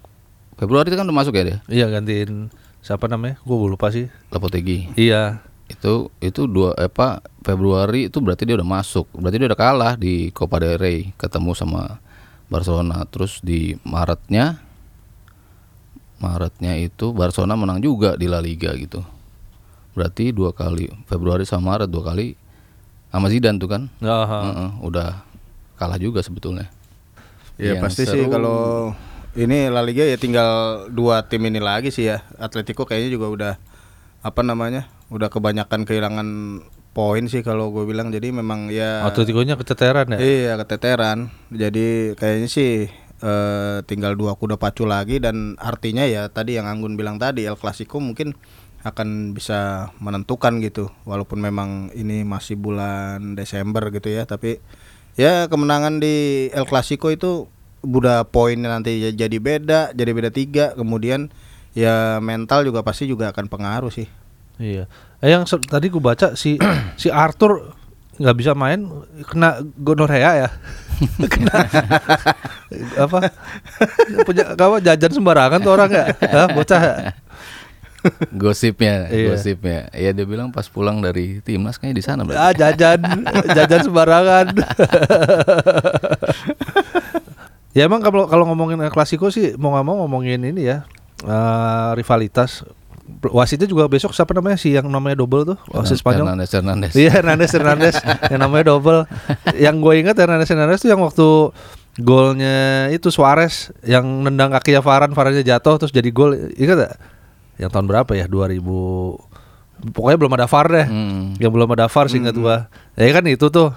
Februari 0.59 0.91
itu 0.91 0.99
kan 0.99 1.07
udah 1.07 1.19
masuk 1.23 1.39
ya 1.39 1.43
dia? 1.47 1.59
Iya 1.71 1.87
gantiin 1.87 2.51
siapa 2.83 3.07
namanya? 3.07 3.39
Gue 3.47 3.71
lupa 3.71 3.95
sih. 3.95 4.11
Lopetegi 4.35 4.91
Iya, 4.99 5.39
itu 5.71 6.11
itu 6.19 6.51
dua 6.51 6.75
eh, 6.75 6.91
apa 6.91 7.23
Februari 7.47 8.11
itu 8.11 8.19
berarti 8.19 8.43
dia 8.43 8.59
udah 8.59 8.67
masuk. 8.67 9.07
Berarti 9.15 9.37
dia 9.39 9.47
udah 9.47 9.61
kalah 9.63 9.95
di 9.95 10.35
Copa 10.35 10.59
del 10.59 10.83
Rey 10.83 11.15
ketemu 11.15 11.55
sama 11.55 12.03
Barcelona. 12.51 13.07
Terus 13.07 13.39
di 13.39 13.79
Maretnya 13.87 14.59
Maretnya 16.19 16.75
itu 16.75 17.15
Barcelona 17.15 17.55
menang 17.55 17.79
juga 17.79 18.19
di 18.19 18.27
La 18.27 18.43
Liga 18.43 18.75
gitu 18.75 19.15
berarti 19.97 20.29
dua 20.31 20.53
kali 20.53 20.93
Februari 21.09 21.49
sama 21.49 21.73
Maret 21.75 21.89
dua 21.89 22.13
kali 22.13 22.37
sama 23.09 23.33
Zidane 23.33 23.57
tuh 23.57 23.71
kan. 23.73 23.89
Heeh, 24.45 24.71
udah 24.85 25.25
kalah 25.81 25.97
juga 25.97 26.21
sebetulnya 26.21 26.69
Ya 27.57 27.77
Yang 27.77 27.83
pasti 27.89 28.03
sih 28.05 28.13
seru- 28.13 28.29
kalau 28.29 28.93
ini 29.33 29.73
La 29.73 29.81
Liga 29.81 30.05
ya 30.05 30.21
tinggal 30.21 30.85
dua 30.93 31.25
tim 31.25 31.41
ini 31.49 31.57
lagi 31.57 31.89
sih 31.89 32.05
ya. 32.09 32.21
Atletico 32.37 32.85
kayaknya 32.85 33.17
juga 33.17 33.27
udah 33.33 33.53
apa 34.21 34.41
namanya? 34.45 34.89
Udah 35.09 35.33
kebanyakan 35.33 35.89
kehilangan 35.89 36.29
poin 36.93 37.25
sih 37.29 37.41
kalau 37.41 37.73
gue 37.73 37.89
bilang. 37.89 38.13
Jadi 38.13 38.29
memang 38.29 38.69
ya 38.69 39.09
Atletico-nya 39.09 39.57
keteteran 39.57 40.05
ya. 40.13 40.19
Iya 40.21 40.53
keteteran. 40.61 41.33
Jadi 41.49 42.13
kayaknya 42.13 42.49
sih 42.53 42.93
eh, 43.25 43.77
tinggal 43.89 44.21
dua 44.21 44.37
kuda 44.37 44.61
pacu 44.61 44.85
lagi 44.85 45.17
dan 45.17 45.57
artinya 45.57 46.05
ya 46.05 46.29
tadi 46.29 46.61
yang 46.61 46.69
Anggun 46.69 47.01
bilang 47.01 47.17
tadi 47.17 47.49
El 47.49 47.57
Clasico 47.57 47.97
mungkin 47.97 48.37
akan 48.87 49.35
bisa 49.35 49.91
menentukan 49.99 50.63
gitu. 50.63 50.95
Walaupun 51.03 51.43
memang 51.43 51.91
ini 51.99 52.23
masih 52.23 52.55
bulan 52.55 53.35
Desember 53.35 53.91
gitu 53.91 54.07
ya, 54.15 54.23
tapi 54.23 54.63
ya 55.19 55.51
kemenangan 55.51 55.99
di 55.99 56.47
El 56.55 56.71
Clasico 56.71 57.11
itu 57.11 57.51
udah 57.83 58.27
poinnya 58.31 58.71
nanti 58.71 59.03
ya 59.03 59.11
jadi 59.11 59.39
beda, 59.43 59.81
jadi 59.91 60.11
beda 60.15 60.31
tiga. 60.31 60.79
Kemudian 60.79 61.35
ya 61.75 62.23
mental 62.23 62.63
juga 62.63 62.87
pasti 62.87 63.11
juga 63.11 63.35
akan 63.35 63.51
pengaruh 63.51 63.91
sih. 63.91 64.07
Iya. 64.63 64.87
Eh 65.19 65.35
yang 65.35 65.43
tadi 65.45 65.91
gue 65.91 66.01
baca 66.01 66.39
si 66.39 66.55
si 67.01 67.11
Arthur 67.11 67.75
nggak 68.17 68.37
bisa 68.41 68.57
main 68.57 68.87
kena 69.29 69.61
gonorrea 69.77 70.47
ya. 70.47 70.49
kena 71.33 71.53
apa? 72.97 73.19
Punya 74.25 74.57
kawan 74.57 74.81
jajan 74.81 75.13
sembarangan 75.13 75.61
tuh 75.61 75.73
orang 75.75 75.91
ya? 75.93 76.05
Hah, 76.33 76.49
bocah. 76.49 77.13
Ya? 78.07 78.13
gosipnya 78.33 78.95
Iya. 79.09 79.27
gosipnya 79.33 79.79
ya 79.91 80.11
dia 80.11 80.25
bilang 80.25 80.49
pas 80.49 80.67
pulang 80.67 80.99
dari 80.99 81.43
timnas 81.43 81.77
kayaknya 81.77 81.97
di 81.97 82.05
sana 82.05 82.21
berarti 82.23 82.39
Ah 82.39 82.53
jajan 82.53 83.01
jajan 83.51 83.81
sembarangan. 83.83 84.47
ya 87.73 87.85
emang 87.85 88.01
kalau 88.01 88.25
kalau 88.25 88.45
ngomongin 88.49 88.81
El 88.81 88.93
Clasico 88.93 89.29
sih 89.29 89.53
mau 89.57 89.75
nggak 89.75 89.85
mau 89.85 89.97
ngomongin 90.05 90.41
ini 90.43 90.63
ya 90.65 90.87
eh, 91.21 91.91
rivalitas 91.95 92.65
wasitnya 93.31 93.71
juga 93.71 93.87
besok 93.87 94.11
siapa 94.11 94.35
namanya 94.35 94.59
si 94.59 94.75
yang 94.75 94.91
namanya 94.91 95.23
double 95.23 95.55
tuh 95.55 95.59
wasit 95.71 96.03
Spanyol. 96.03 96.27
Hernandez 96.27 96.51
Hernandez. 96.51 96.93
Iya 96.93 97.11
Hernandez 97.15 97.51
Hernandez 97.55 97.95
yang 98.27 98.41
namanya 98.43 98.75
double. 98.75 99.07
Yang 99.55 99.77
gue 99.79 99.95
ingat 100.03 100.17
Hernandez 100.19 100.51
Hernandez 100.51 100.83
tuh 100.83 100.91
yang 100.91 100.99
waktu 100.99 101.27
golnya 102.03 102.91
itu 102.91 103.09
Suarez 103.15 103.71
yang 103.87 104.03
nendang 104.27 104.51
kakinya 104.53 104.83
Varane, 104.83 105.15
Varane 105.15 105.47
jatuh 105.47 105.79
terus 105.79 105.95
jadi 105.95 106.11
gol. 106.11 106.35
Ingat 106.59 106.77
gak? 106.83 106.95
Yang 107.57 107.71
tahun 107.73 107.87
berapa 107.89 108.11
ya? 108.17 108.27
2000 108.29 108.61
Pokoknya 109.93 110.17
belum 110.17 110.33
ada 110.41 110.47
VAR 110.49 110.67
deh. 110.73 110.87
Hmm. 110.89 111.37
Yang 111.37 111.53
belum 111.53 111.69
ada 111.77 111.87
VAR 111.93 112.07
sih 112.09 112.19
ingat 112.21 112.37
gua. 112.37 112.73
Ya 112.97 113.13
kan 113.13 113.25
itu 113.29 113.47
tuh. 113.53 113.77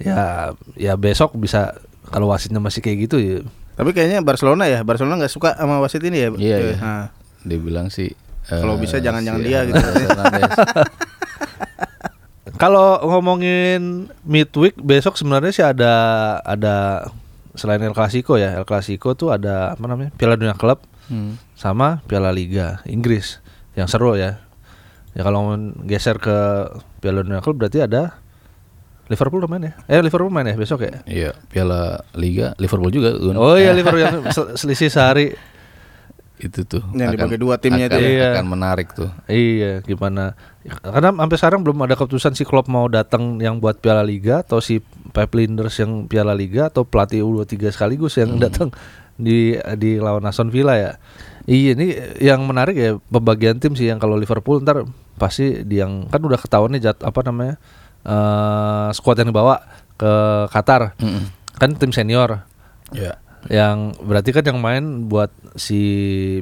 Ya 0.00 0.52
ya 0.76 0.96
besok 1.00 1.36
bisa 1.36 1.76
kalau 2.12 2.28
wasitnya 2.28 2.60
masih 2.60 2.84
kayak 2.84 3.08
gitu 3.08 3.16
ya. 3.20 3.40
Tapi 3.80 3.96
kayaknya 3.96 4.20
Barcelona 4.20 4.68
ya, 4.68 4.84
Barcelona 4.84 5.16
nggak 5.24 5.32
suka 5.32 5.56
sama 5.56 5.80
wasit 5.80 6.04
ini 6.04 6.20
ya. 6.20 6.28
Iya, 6.36 6.56
iya. 6.60 6.76
Nah, 6.76 7.06
Dia 7.40 7.56
bilang 7.56 7.88
sih 7.88 8.12
Kalau 8.44 8.76
eh, 8.76 8.80
bisa 8.84 9.00
jangan-jangan 9.00 9.40
si 9.40 9.46
dia 9.48 9.64
gitu. 9.64 9.80
Kalau 12.60 13.00
ngomongin 13.00 14.12
midweek 14.28 14.76
besok 14.76 15.16
sebenarnya 15.16 15.52
sih 15.54 15.64
ada 15.64 15.92
ada 16.44 17.08
selain 17.56 17.80
El 17.80 17.96
Clasico 17.96 18.36
ya. 18.36 18.60
El 18.60 18.68
Clasico 18.68 19.16
tuh 19.16 19.32
ada 19.32 19.72
apa 19.72 19.84
namanya? 19.88 20.12
Piala 20.20 20.36
Dunia 20.36 20.52
Klub 20.56 20.84
Hmm. 21.10 21.34
Sama 21.60 22.00
Piala 22.08 22.32
Liga 22.32 22.80
Inggris 22.88 23.44
yang 23.76 23.84
seru 23.84 24.16
ya. 24.16 24.40
Ya 25.12 25.20
kalau 25.20 25.44
mau 25.44 25.54
geser 25.84 26.16
ke 26.16 26.32
Piala 26.98 27.20
Dunia 27.20 27.44
Klub 27.44 27.58
berarti 27.58 27.84
ada 27.84 28.16
Liverpool 29.06 29.42
main 29.44 29.68
ya? 29.68 29.72
Eh 29.84 30.00
Liverpool 30.00 30.30
main 30.30 30.46
ya 30.46 30.54
besok 30.54 30.86
ya? 30.86 31.02
Iya, 31.02 31.30
Piala 31.50 32.00
Liga 32.14 32.54
Liverpool 32.56 32.88
juga. 32.88 33.10
Oh 33.34 33.58
iya 33.58 33.74
Liverpool 33.74 34.00
yang 34.00 34.24
sel- 34.30 34.56
selisih 34.56 34.88
sehari. 34.88 35.34
itu 36.40 36.64
tuh 36.64 36.80
Yang 36.96 37.20
dibagi 37.20 37.36
dua 37.36 37.60
timnya 37.60 37.84
akan, 37.84 38.00
itu 38.00 38.16
ya. 38.16 38.32
akan 38.32 38.46
menarik 38.48 38.96
tuh. 38.96 39.12
Iya, 39.28 39.84
gimana? 39.84 40.32
Karena 40.80 41.12
sampai 41.12 41.36
sekarang 41.36 41.60
belum 41.60 41.84
ada 41.84 41.92
keputusan 41.92 42.32
si 42.32 42.48
Klopp 42.48 42.64
mau 42.64 42.88
datang 42.88 43.36
yang 43.36 43.60
buat 43.60 43.76
Piala 43.76 44.00
Liga 44.00 44.40
atau 44.40 44.56
si 44.56 44.80
Pep 45.12 45.28
Linders 45.36 45.76
yang 45.76 46.08
Piala 46.08 46.32
Liga 46.32 46.72
atau 46.72 46.88
pelatih 46.88 47.20
U23 47.20 47.76
sekaligus 47.76 48.16
yang 48.16 48.40
datang 48.40 48.72
di 49.20 49.52
di 49.76 50.00
lawan 50.00 50.24
Aston 50.24 50.48
Villa 50.48 50.80
ya. 50.80 50.96
Iya, 51.44 51.72
ini 51.72 51.86
yang 52.18 52.44
menarik 52.44 52.76
ya 52.76 52.90
pembagian 53.08 53.56
tim 53.56 53.72
sih 53.72 53.88
yang 53.88 53.96
kalau 53.96 54.14
Liverpool 54.14 54.60
ntar 54.60 54.84
pasti 55.16 55.64
di 55.64 55.78
yang 55.78 56.04
kan 56.06 56.20
udah 56.20 56.36
ketahuan 56.36 56.72
nih 56.72 56.82
jat, 56.82 57.00
apa 57.00 57.20
namanya? 57.22 57.56
eh 58.00 58.88
squad 58.92 59.20
yang 59.20 59.28
dibawa 59.28 59.60
ke 59.94 60.12
Qatar. 60.48 60.96
Mm-mm. 60.96 61.28
Kan 61.56 61.76
tim 61.76 61.92
senior 61.92 62.44
Ya. 62.90 63.20
yang 63.46 63.92
berarti 63.96 64.32
kan 64.32 64.42
yang 64.42 64.58
main 64.58 65.06
buat 65.06 65.28
si 65.54 65.80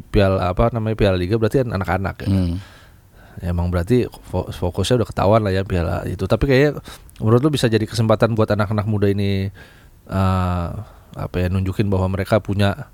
Piala 0.09 0.50
apa 0.50 0.71
namanya 0.71 0.97
Piala 0.97 1.14
Liga 1.14 1.37
berarti 1.37 1.62
kan 1.62 1.71
anak-anak 1.71 2.25
ya. 2.25 2.28
Ya, 3.38 3.55
emang 3.55 3.71
berarti 3.71 4.07
fo- 4.26 4.50
fokusnya 4.50 5.02
udah 5.02 5.09
ketahuan 5.09 5.47
lah 5.47 5.55
ya 5.55 5.62
piala 5.62 6.02
itu. 6.07 6.26
Tapi 6.26 6.50
kayaknya 6.50 6.83
menurut 7.23 7.38
lu 7.38 7.55
bisa 7.55 7.71
jadi 7.71 7.87
kesempatan 7.87 8.35
buat 8.35 8.50
anak-anak 8.50 8.87
muda 8.87 9.07
ini 9.07 9.47
eh 10.09 10.69
apa 11.14 11.37
ya 11.38 11.47
nunjukin 11.47 11.87
bahwa 11.87 12.11
mereka 12.11 12.38
punya 12.38 12.90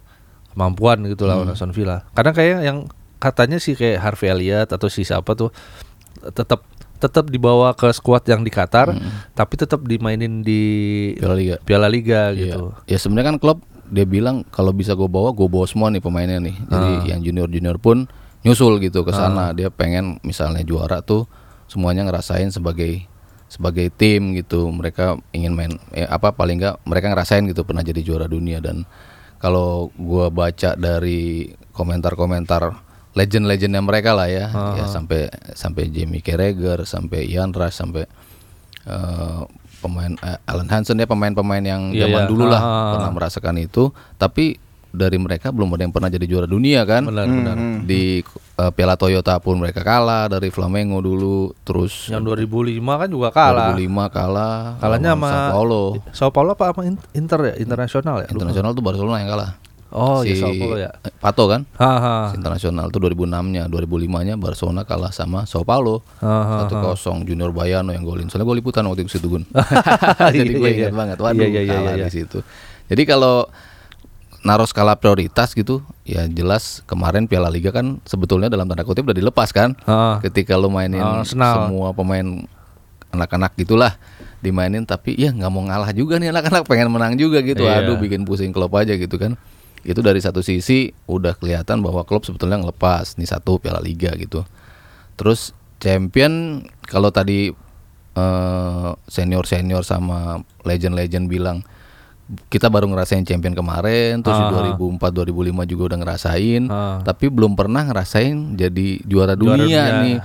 kemampuan 0.54 1.02
gitu 1.04 1.26
lawan 1.26 1.50
Aston 1.50 1.70
Villa. 1.70 2.06
Karena 2.14 2.30
kayak 2.30 2.58
yang 2.62 2.78
katanya 3.18 3.58
sih 3.58 3.74
kayak 3.74 4.00
Harvey 4.00 4.28
Elliott 4.28 4.70
atau 4.70 4.86
si 4.86 5.02
siapa 5.02 5.34
tuh 5.34 5.50
tetap 6.22 6.62
tetap 6.94 7.28
dibawa 7.28 7.74
ke 7.74 7.90
squad 7.90 8.24
yang 8.24 8.40
di 8.40 8.48
Qatar, 8.48 8.96
tapi 9.32 9.54
tetap 9.54 9.84
dimainin 9.84 10.40
di 10.40 10.62
Piala 11.14 11.36
Liga. 11.36 11.56
Piala 11.60 11.88
Liga 11.90 12.32
Iya. 12.32 12.38
gitu. 12.56 12.62
Ya 12.86 12.96
sebenarnya 12.96 13.34
kan 13.34 13.38
klub 13.38 13.58
dia 13.84 14.08
bilang 14.08 14.46
kalau 14.48 14.72
bisa 14.72 14.96
gue 14.96 15.04
bawa 15.04 15.28
gue 15.30 15.44
bawa 15.44 15.68
semua 15.68 15.92
nih 15.92 16.00
pemainnya 16.00 16.40
nih. 16.40 16.56
Jadi 16.64 16.90
Ah. 16.94 17.04
yang 17.04 17.20
junior 17.20 17.44
junior 17.46 17.76
pun 17.76 18.08
nyusul 18.40 18.80
gitu 18.80 19.04
ke 19.04 19.12
sana. 19.12 19.52
Dia 19.52 19.68
pengen 19.68 20.16
misalnya 20.22 20.64
juara 20.64 21.04
tuh 21.04 21.28
semuanya 21.66 22.04
ngerasain 22.04 22.48
sebagai 22.48 23.04
sebagai 23.46 23.92
tim 23.92 24.32
gitu. 24.32 24.64
Mereka 24.66 25.20
ingin 25.30 25.52
main 25.52 25.76
eh, 25.92 26.08
apa 26.08 26.32
paling 26.32 26.56
enggak 26.56 26.80
mereka 26.82 27.12
ngerasain 27.12 27.44
gitu 27.44 27.62
pernah 27.62 27.84
jadi 27.84 28.00
juara 28.00 28.24
dunia 28.24 28.64
dan 28.64 28.88
kalau 29.44 29.92
gua 29.94 30.32
baca 30.32 30.72
dari 30.72 31.52
komentar-komentar 31.76 32.80
legend-legendnya 33.12 33.78
mereka 33.78 34.16
lah 34.16 34.26
ya, 34.26 34.48
ya 34.74 34.88
sampai 34.88 35.28
sampai 35.52 35.86
Jamie 35.86 36.18
Carragher, 36.18 36.82
sampai 36.82 37.28
Ian 37.28 37.52
Rush, 37.52 37.76
sampai 37.76 38.08
eh, 38.84 39.40
pemain 39.78 40.12
eh, 40.16 40.38
Alan 40.48 40.66
Hansen 40.66 40.96
ya 40.96 41.04
pemain-pemain 41.04 41.60
yang 41.60 41.92
Iya, 41.92 42.08
zaman 42.08 42.24
iya. 42.24 42.30
dulu 42.32 42.44
lah 42.48 42.58
Ah. 42.58 42.90
pernah 42.96 43.10
merasakan 43.12 43.56
itu 43.60 43.92
tapi 44.16 44.56
dari 44.94 45.18
mereka 45.18 45.50
belum 45.50 45.68
ada 45.68 45.82
yang 45.82 45.90
pernah 45.90 46.06
jadi 46.06 46.22
juara 46.24 46.46
dunia 46.46 46.82
kan 46.82 47.02
Benar, 47.04 47.26
benar. 47.26 47.56
di 47.82 48.22
eh, 48.54 48.70
Piala 48.70 48.94
Toyota 48.94 49.34
pun 49.36 49.58
mereka 49.58 49.82
kalah 49.82 50.26
dari 50.26 50.48
Flamengo 50.48 50.98
dulu 50.98 51.50
terus 51.60 52.06
Yang 52.06 52.46
2005 52.46 52.78
kan 52.80 53.08
juga 53.08 53.28
kalah. 53.28 53.74
2005 53.74 53.90
kalah 54.08 54.58
Kalahnya 54.78 55.10
sama 55.12 55.28
Sao 55.28 55.42
Paulo 55.50 55.82
Sao 56.10 56.30
Paulo 56.30 56.50
apa 56.52 56.70
sama 56.70 56.82
In- 56.84 57.02
Inter 57.12 57.40
ya? 57.44 57.54
Internasional 57.56 58.22
ya? 58.22 58.28
Internasional 58.28 58.70
tuh 58.70 58.80
Barcelona 58.80 59.18
yang 59.18 59.30
kalah 59.30 59.52
Oh, 59.90 60.22
si 60.22 60.34
ya 60.34 60.40
Sao 60.40 60.50
Paulo 60.52 60.74
ya. 60.76 60.90
Pato 61.16 61.46
kan 61.46 61.62
Haha. 61.72 62.34
internasional 62.34 62.90
tuh 62.90 62.98
2006-nya 63.04 63.66
2005-nya 63.66 64.34
Barcelona 64.34 64.82
kalah 64.82 65.10
sama 65.10 65.42
Sao 65.44 65.62
Paulo 65.62 66.02
satu 66.18 66.74
kosong 66.80 67.22
Junior 67.22 67.50
Bayano 67.50 67.90
yang 67.90 68.02
golin 68.02 68.26
soalnya 68.26 68.42
gue 68.44 68.58
liputan 68.58 68.82
waktu 68.84 69.02
itu 69.02 69.14
situ 69.14 69.26
Gun 69.28 69.46
jadi 70.34 70.42
Iya, 70.44 70.54
gue 70.56 70.66
iya. 70.68 70.78
ingat 70.80 70.94
banget 70.94 71.16
waduh 71.16 71.38
Iya, 71.38 71.46
iya, 71.48 71.62
iya, 71.62 71.74
kalah 71.76 71.94
iya. 71.94 72.06
di 72.06 72.12
situ 72.12 72.38
jadi 72.84 73.02
kalau 73.06 73.46
naruh 74.44 74.64
skala 74.64 74.92
prioritas 74.94 75.50
gitu 75.50 75.80
ya 76.04 76.28
jelas 76.28 76.84
kemarin 76.84 77.24
Piala 77.24 77.48
Liga 77.48 77.72
kan 77.72 77.98
sebetulnya 78.04 78.46
dalam 78.46 78.64
tanda 78.64 78.84
kutip 78.84 79.02
udah 79.02 79.16
dilepas 79.16 79.50
kan 79.50 79.72
Heeh. 79.80 80.14
ketika 80.22 80.54
lu 80.54 80.68
mainin 80.68 81.00
Arsenal. 81.00 81.66
semua 81.66 81.90
pemain 81.90 82.44
anak-anak 83.08 83.56
gitulah 83.56 83.96
dimainin 84.38 84.84
tapi 84.84 85.16
ya 85.16 85.30
nggak 85.30 85.48
mau 85.48 85.64
ngalah 85.64 85.90
juga 85.90 86.20
nih 86.20 86.28
anak-anak 86.28 86.68
pengen 86.68 86.92
menang 86.92 87.16
juga 87.16 87.40
gitu 87.40 87.64
Iya. 87.64 87.80
aduh 87.80 87.96
bikin 87.96 88.22
pusing 88.22 88.52
klub 88.52 88.68
aja 88.74 88.92
gitu 88.92 89.16
kan 89.16 89.40
itu 89.80 90.00
dari 90.00 90.20
satu 90.20 90.40
sisi 90.40 90.92
udah 91.04 91.32
kelihatan 91.32 91.80
bahwa 91.80 92.04
klub 92.04 92.22
sebetulnya 92.22 92.56
ngelepas 92.56 93.16
nih 93.16 93.24
satu 93.26 93.56
Piala 93.56 93.80
Liga 93.80 94.12
gitu 94.14 94.44
terus 95.16 95.56
champion 95.78 96.60
kalau 96.84 97.08
tadi 97.08 97.48
senior 99.06 99.44
senior 99.44 99.82
sama 99.82 100.38
legend 100.62 100.94
legend 100.94 101.26
bilang 101.26 101.62
kita 102.46 102.66
baru 102.66 102.88
ngerasain 102.88 103.20
champion 103.22 103.52
kemarin 103.52 104.18
terus 104.18 104.32
di 104.34 104.46
2004 104.72 104.96
2005 104.96 105.28
juga 105.66 105.82
udah 105.86 105.98
ngerasain 106.00 106.62
Ah. 106.66 106.98
tapi 107.00 107.28
belum 107.28 107.52
pernah 107.52 107.84
ngerasain 107.84 108.54
jadi 108.54 109.00
juara 109.02 109.32
Juara 109.32 109.60
dunia, 109.60 109.60
dunia. 109.60 109.82
nih 110.00 110.16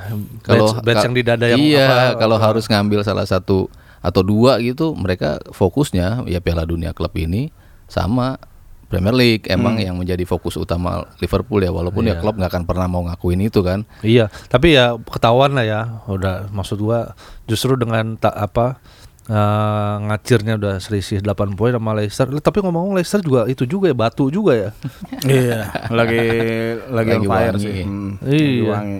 Badge- 0.42 0.80
badge 0.80 0.96
ka- 0.96 1.06
yang 1.06 1.14
di 1.14 1.24
dada 1.24 1.46
yang 1.46 1.60
iya 1.60 1.88
kalau 2.16 2.36
harus 2.36 2.66
ngambil 2.66 3.04
salah 3.04 3.24
satu 3.24 3.68
atau 4.00 4.22
dua 4.22 4.58
gitu 4.60 4.96
mereka 4.96 5.44
fokusnya 5.50 6.24
ya 6.24 6.40
Piala 6.40 6.64
Dunia 6.64 6.92
klub 6.92 7.12
ini 7.14 7.52
sama 7.86 8.40
Premier 8.88 9.14
League 9.14 9.46
emang 9.46 9.76
Hmm. 9.76 9.84
yang 9.84 9.96
menjadi 9.98 10.24
fokus 10.24 10.56
utama 10.56 11.04
Liverpool 11.18 11.60
ya 11.60 11.70
walaupun 11.70 12.02
ya 12.04 12.16
Iya. 12.16 12.22
klub 12.24 12.34
nggak 12.34 12.50
akan 12.50 12.64
pernah 12.64 12.88
mau 12.88 13.04
ngakuin 13.04 13.44
itu 13.44 13.60
kan 13.60 13.84
Iya, 14.00 14.32
tapi 14.48 14.74
ya 14.74 14.98
ketahuan 14.98 15.52
lah 15.52 15.62
ya. 15.62 15.82
Udah 16.06 16.50
maksud 16.50 16.80
gua 16.80 17.14
justru 17.44 17.76
dengan 17.76 18.16
tak 18.16 18.34
apa 18.34 18.82
eh, 19.30 19.94
ngacirnya 20.04 20.58
udah 20.58 20.76
selisih 20.78 21.22
8 21.22 21.54
poin 21.54 21.72
sama 21.72 21.94
Leicester. 21.94 22.28
Tapi 22.36 22.58
ngomong-ngomong 22.60 22.98
Leicester 22.98 23.22
juga 23.22 23.46
itu 23.46 23.64
juga 23.64 23.88
ya 23.88 23.96
batu 23.96 24.28
juga 24.28 24.54
ya. 24.58 24.70
Iya, 25.24 25.60
lagi 25.90 26.18
lagi, 26.18 26.50
Lagi 26.90 27.12
on 27.14 27.24
fire 27.24 27.54
wangi. 27.54 27.62
sih. 27.62 27.84
Hmm, 27.86 28.12
lagi 28.20 28.34
Iya. 28.34 28.66
wangi. 28.68 29.00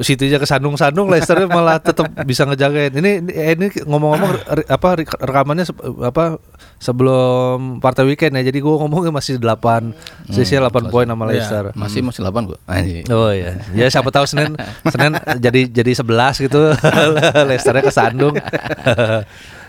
City 0.00 0.26
aja 0.26 0.38
kesandung-sandung 0.38 1.06
Leicester 1.06 1.44
malah 1.44 1.76
tetap 1.76 2.08
bisa 2.24 2.42
ngejagain. 2.42 2.88
Ini 2.90 3.10
ini, 3.20 3.30
eh, 3.30 3.52
ini 3.52 3.68
ngomong-ngomong 3.84 4.30
re- 4.54 4.64
apa 4.66 4.88
re- 4.96 5.20
rekamannya 5.20 5.64
se- 5.64 5.76
apa 6.00 6.40
sebelum 6.78 7.78
partai 7.78 8.04
weekend 8.04 8.32
ya. 8.32 8.44
Jadi 8.44 8.58
gua 8.58 8.80
ngomongnya 8.80 9.12
masih 9.12 9.36
8 9.36 9.92
sisi 10.28 10.56
8 10.56 10.64
poin 10.88 11.04
sama 11.04 11.28
Leicester. 11.28 11.68
masih 11.74 12.00
masih 12.00 12.20
8 12.22 12.48
kok 12.48 12.60
Anjing. 12.64 13.04
Oh 13.08 13.28
iya. 13.28 13.60
Ya 13.72 13.84
siapa 13.86 14.08
tahu 14.08 14.24
Senin 14.24 14.56
Senin 14.86 15.12
jadi 15.36 15.68
jadi 15.68 15.92
11 15.94 16.40
gitu. 16.40 16.72
Leicesternya 17.48 17.84
kesandung. 17.84 18.34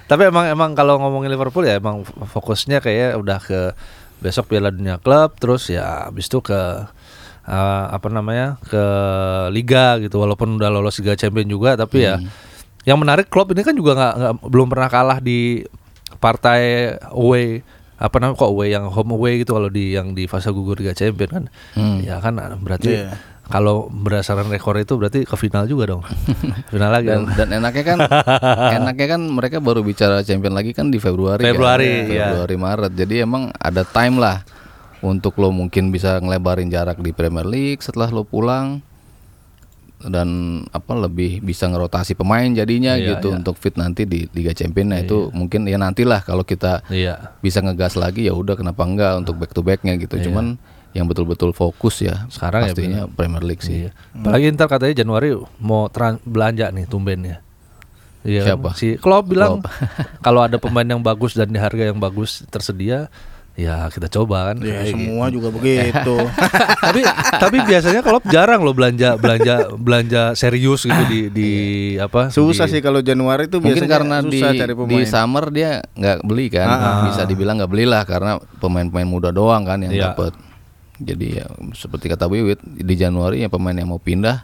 Tapi 0.06 0.22
emang 0.24 0.46
emang 0.46 0.72
kalau 0.74 0.96
ngomongin 0.96 1.28
Liverpool 1.28 1.66
ya 1.66 1.76
emang 1.76 2.06
fokusnya 2.06 2.78
kayak 2.78 3.18
udah 3.18 3.40
ke 3.42 3.62
besok 4.16 4.48
Piala 4.48 4.70
Dunia 4.70 4.96
Klub 4.96 5.34
terus 5.36 5.68
ya 5.68 6.08
habis 6.08 6.30
itu 6.30 6.40
ke 6.40 6.56
eh, 7.46 7.86
apa 7.90 8.08
namanya? 8.08 8.58
ke 8.62 8.84
liga 9.50 9.98
gitu 10.00 10.18
walaupun 10.18 10.58
udah 10.58 10.70
lolos 10.70 10.98
Liga 10.98 11.14
Champions 11.14 11.48
juga 11.48 11.74
tapi 11.76 12.04
ya 12.04 12.18
yang 12.84 12.98
menarik 12.98 13.30
Klopp 13.30 13.50
ini 13.50 13.62
kan 13.62 13.74
juga 13.74 13.94
nggak 13.94 14.16
belum 14.46 14.68
pernah 14.68 14.90
kalah 14.90 15.18
di 15.18 15.66
partai 16.16 16.94
away 17.10 17.62
apa 17.96 18.16
namanya 18.20 18.36
kok 18.36 18.52
away 18.52 18.70
yang 18.70 18.86
home 18.86 19.12
away 19.12 19.40
gitu 19.40 19.56
kalau 19.56 19.70
di 19.70 19.96
yang 19.96 20.12
di 20.12 20.28
fase 20.28 20.52
gugur 20.52 20.78
Liga 20.78 20.92
Champions 20.92 21.32
kan 21.32 21.44
Hmm. 21.74 21.98
ya 22.00 22.20
kan 22.20 22.36
berarti 22.60 22.92
Iya. 22.92 23.16
kalau 23.46 23.88
berdasarkan 23.88 24.50
rekor 24.50 24.76
itu 24.76 24.98
berarti 24.98 25.24
ke 25.24 25.34
final 25.34 25.64
juga 25.64 25.88
dong 25.88 26.04
final 26.72 26.92
lagi 26.92 27.08
dan, 27.08 27.24
dong. 27.24 27.26
dan 27.34 27.48
enaknya 27.56 27.84
kan 27.86 28.00
enaknya 28.82 29.08
kan 29.08 29.22
mereka 29.24 29.58
baru 29.58 29.80
bicara 29.80 30.22
champion 30.22 30.54
lagi 30.54 30.70
kan 30.70 30.90
di 30.90 30.98
Februari 30.98 31.40
kan? 31.40 31.48
Februari, 31.48 32.10
iya. 32.10 32.36
Februari 32.36 32.56
Maret 32.56 32.92
jadi 32.94 33.24
emang 33.24 33.50
ada 33.56 33.82
time 33.82 34.18
lah 34.18 34.44
untuk 35.02 35.36
lo 35.36 35.50
mungkin 35.50 35.90
bisa 35.90 36.18
ngelebarin 36.18 36.68
jarak 36.68 36.98
di 36.98 37.10
Premier 37.10 37.44
League 37.44 37.80
setelah 37.80 38.08
lo 38.08 38.24
pulang 38.24 38.80
dan 39.98 40.30
apa 40.70 40.94
lebih 40.94 41.40
bisa 41.40 41.66
ngerotasi 41.66 42.14
pemain 42.14 42.46
jadinya 42.48 42.94
Iya, 42.94 43.16
gitu 43.16 43.32
iya. 43.32 43.36
untuk 43.36 43.56
fit 43.56 43.74
nanti 43.74 44.04
di 44.04 44.28
Liga 44.30 44.52
Champions 44.52 44.88
nah 44.88 45.00
itu 45.00 45.32
mungkin 45.32 45.66
ya 45.66 45.76
nantilah 45.76 46.22
kalau 46.22 46.44
kita 46.44 46.84
Iya. 46.88 47.34
bisa 47.40 47.60
ngegas 47.60 47.96
lagi 47.96 48.24
ya 48.24 48.36
udah 48.36 48.54
kenapa 48.54 48.84
enggak 48.84 49.18
untuk 49.18 49.36
back 49.36 49.52
to 49.52 49.62
backnya 49.62 49.96
gitu 49.96 50.20
cuman 50.22 50.60
yang 50.92 51.06
betul-betul 51.06 51.52
fokus 51.52 52.00
ya 52.00 52.28
Sekarang 52.30 52.64
ya 52.64 52.68
pastinya 52.70 53.02
Premier 53.10 53.42
League 53.42 53.60
sih 53.62 53.88
Iya. 53.88 53.92
Apalagi 54.14 54.46
ntar 54.52 54.68
katanya 54.68 54.96
Januari 54.96 55.32
mau 55.58 55.88
tran- 55.88 56.22
belanja 56.22 56.70
nih 56.70 56.86
tumbennya. 56.86 57.40
Iya. 58.22 58.42
kan? 58.42 58.48
Siapa? 58.52 58.70
Si 58.76 58.88
Klopp 58.96 59.26
bilang 59.26 59.64
kalau 60.26 60.42
ada 60.42 60.56
pemain 60.56 60.86
yang 60.86 61.00
bagus 61.00 61.34
dan 61.34 61.48
di 61.48 61.58
harga 61.58 61.82
yang 61.84 61.98
bagus 61.98 62.42
tersedia, 62.46 63.08
ya 63.56 63.88
kita 63.88 64.08
coba 64.10 64.52
kan. 64.52 64.60
Ya, 64.60 64.84
semua 64.86 65.28
juga 65.28 65.48
begitu. 65.50 66.16
tapi 66.86 67.02
tapi 67.34 67.58
biasanya 67.62 68.00
Klopp 68.00 68.28
jarang 68.28 68.62
loh 68.62 68.72
belanja 68.72 69.16
belanja 69.16 69.72
belanja 69.74 70.22
serius 70.34 70.84
gitu 70.84 71.04
di 71.06 71.20
di 71.30 71.50
apa? 71.96 72.28
Susah 72.30 72.68
di- 72.68 72.74
sih 72.74 72.82
kalau 72.82 73.00
Januari 73.00 73.48
itu 73.48 73.58
mungkin 73.58 73.84
karena 73.86 74.20
di 74.20 74.38
susah 74.38 74.52
cari 74.54 74.72
di 74.72 74.78
pemain. 74.78 75.08
summer 75.08 75.46
dia 75.50 75.70
nggak 75.90 76.18
beli 76.22 76.48
kan 76.48 76.68
bisa 77.06 77.24
dibilang 77.24 77.56
nggak 77.58 77.72
belilah 77.72 78.04
karena 78.04 78.32
pemain-pemain 78.60 79.08
muda 79.08 79.30
doang 79.30 79.64
kan 79.64 79.80
yang 79.80 79.92
Iya. 79.92 80.12
dapat 80.12 80.36
jadi 80.96 81.28
ya 81.34 81.46
seperti 81.72 82.08
kata 82.08 82.26
Wiwit 82.26 82.60
di 82.62 82.94
Januari 82.94 83.40
ya 83.40 83.48
pemain 83.48 83.74
yang 83.74 83.88
mau 83.88 84.00
pindah 84.00 84.44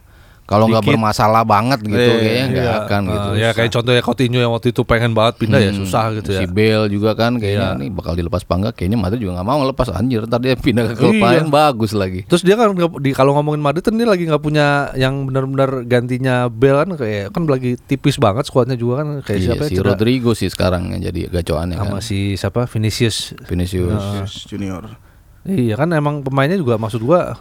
kalau 0.52 0.68
nggak 0.68 0.84
bermasalah 0.84 1.42
banget 1.42 1.80
gitu 1.82 1.96
Iya, 1.96 2.12
kayaknya 2.14 2.46
nggak 2.46 2.66
Iya, 2.68 2.82
akan 2.84 3.02
gitu 3.08 3.28
eh, 3.30 3.40
ya 3.40 3.50
kayak 3.52 3.72
contohnya 3.72 4.02
Coutinho 4.04 4.38
yang 4.38 4.52
waktu 4.52 4.68
itu 4.70 4.82
pengen 4.84 5.16
banget 5.16 5.34
pindah 5.40 5.58
ya 5.58 5.72
Hmm, 5.72 5.80
susah 5.80 6.06
gitu 6.12 6.30
ya. 6.36 6.44
Si 6.44 6.46
Bale 6.46 6.86
juga 6.86 7.16
kan 7.16 7.40
kayaknya 7.40 7.68
Iya. 7.72 7.80
nih 7.80 7.90
bakal 7.90 8.14
dilepas 8.14 8.42
apa 8.42 8.54
enggak 8.54 8.74
Kayaknya 8.76 8.98
Madrid 9.00 9.20
juga 9.20 9.34
nggak 9.34 9.48
mau 9.48 9.58
ngelepas 9.58 9.88
anjir 9.90 10.22
Ntar 10.22 10.40
dia 10.40 10.54
pindah 10.54 10.86
ke 10.86 10.94
klub 10.94 11.16
Iya. 11.16 11.24
lain 11.24 11.46
bagus 11.48 11.92
lagi 11.92 12.28
Terus 12.28 12.44
dia 12.44 12.54
kan 12.54 12.68
di 12.76 13.12
kalau 13.12 13.32
ngomongin 13.34 13.62
Madrid 13.62 13.80
kan 13.82 13.96
dia 13.96 14.04
lagi 14.04 14.28
nggak 14.28 14.42
punya 14.42 14.68
yang 14.94 15.24
benar-benar 15.24 15.70
gantinya 15.86 16.36
Bale 16.46 16.78
kan 16.82 16.90
kayak 16.98 17.26
kan 17.30 17.42
lagi 17.46 17.80
tipis 17.80 18.20
banget 18.20 18.44
skuadnya 18.44 18.76
juga 18.76 19.02
kan 19.02 19.08
kayak 19.22 19.40
Iya, 19.40 19.48
siapa 19.50 19.64
si 19.66 19.76
ya. 19.76 19.82
Rodrigo 19.82 20.32
sih 20.34 20.48
sekarang 20.48 20.92
yang 20.92 21.02
jadi 21.04 21.32
gacoannya 21.32 21.78
sama 21.78 21.98
kan 21.98 22.04
si 22.04 22.36
siapa 22.36 22.68
Vinicius. 22.68 23.32
Vinicius 23.46 24.04
Yes, 24.18 24.34
Junior. 24.46 24.84
Iya 25.42 25.74
kan 25.74 25.90
emang 25.92 26.22
pemainnya 26.22 26.54
juga 26.54 26.76
maksud 26.76 27.00
gua 27.00 27.34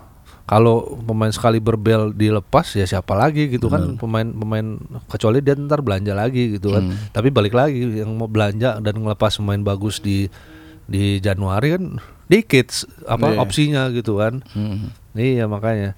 kalau 0.51 0.99
pemain 1.07 1.31
sekali 1.31 1.63
berbel 1.63 2.11
dilepas 2.11 2.75
ya 2.75 2.83
siapa 2.83 3.15
lagi 3.15 3.47
gitu 3.47 3.71
kan 3.71 3.95
pemain-pemain 3.95 4.83
kecuali 5.07 5.39
dia 5.39 5.55
ntar 5.55 5.79
belanja 5.79 6.11
lagi 6.11 6.59
gitu 6.59 6.75
kan. 6.75 6.91
Tapi 7.15 7.31
balik 7.31 7.55
lagi 7.55 8.03
yang 8.03 8.19
mau 8.19 8.27
belanja 8.27 8.83
dan 8.83 8.95
ngelepas 8.99 9.39
pemain 9.39 9.63
bagus 9.63 10.03
di 10.03 10.27
di 10.91 11.23
Januari 11.23 11.79
kan 11.79 12.03
dikit 12.27 12.67
apa 13.07 13.31
Iya. 13.31 13.39
opsinya 13.39 13.83
gitu 13.95 14.19
kan. 14.19 14.43
Hmm. 14.51 14.91
Iya 15.15 15.47
makanya. 15.47 15.95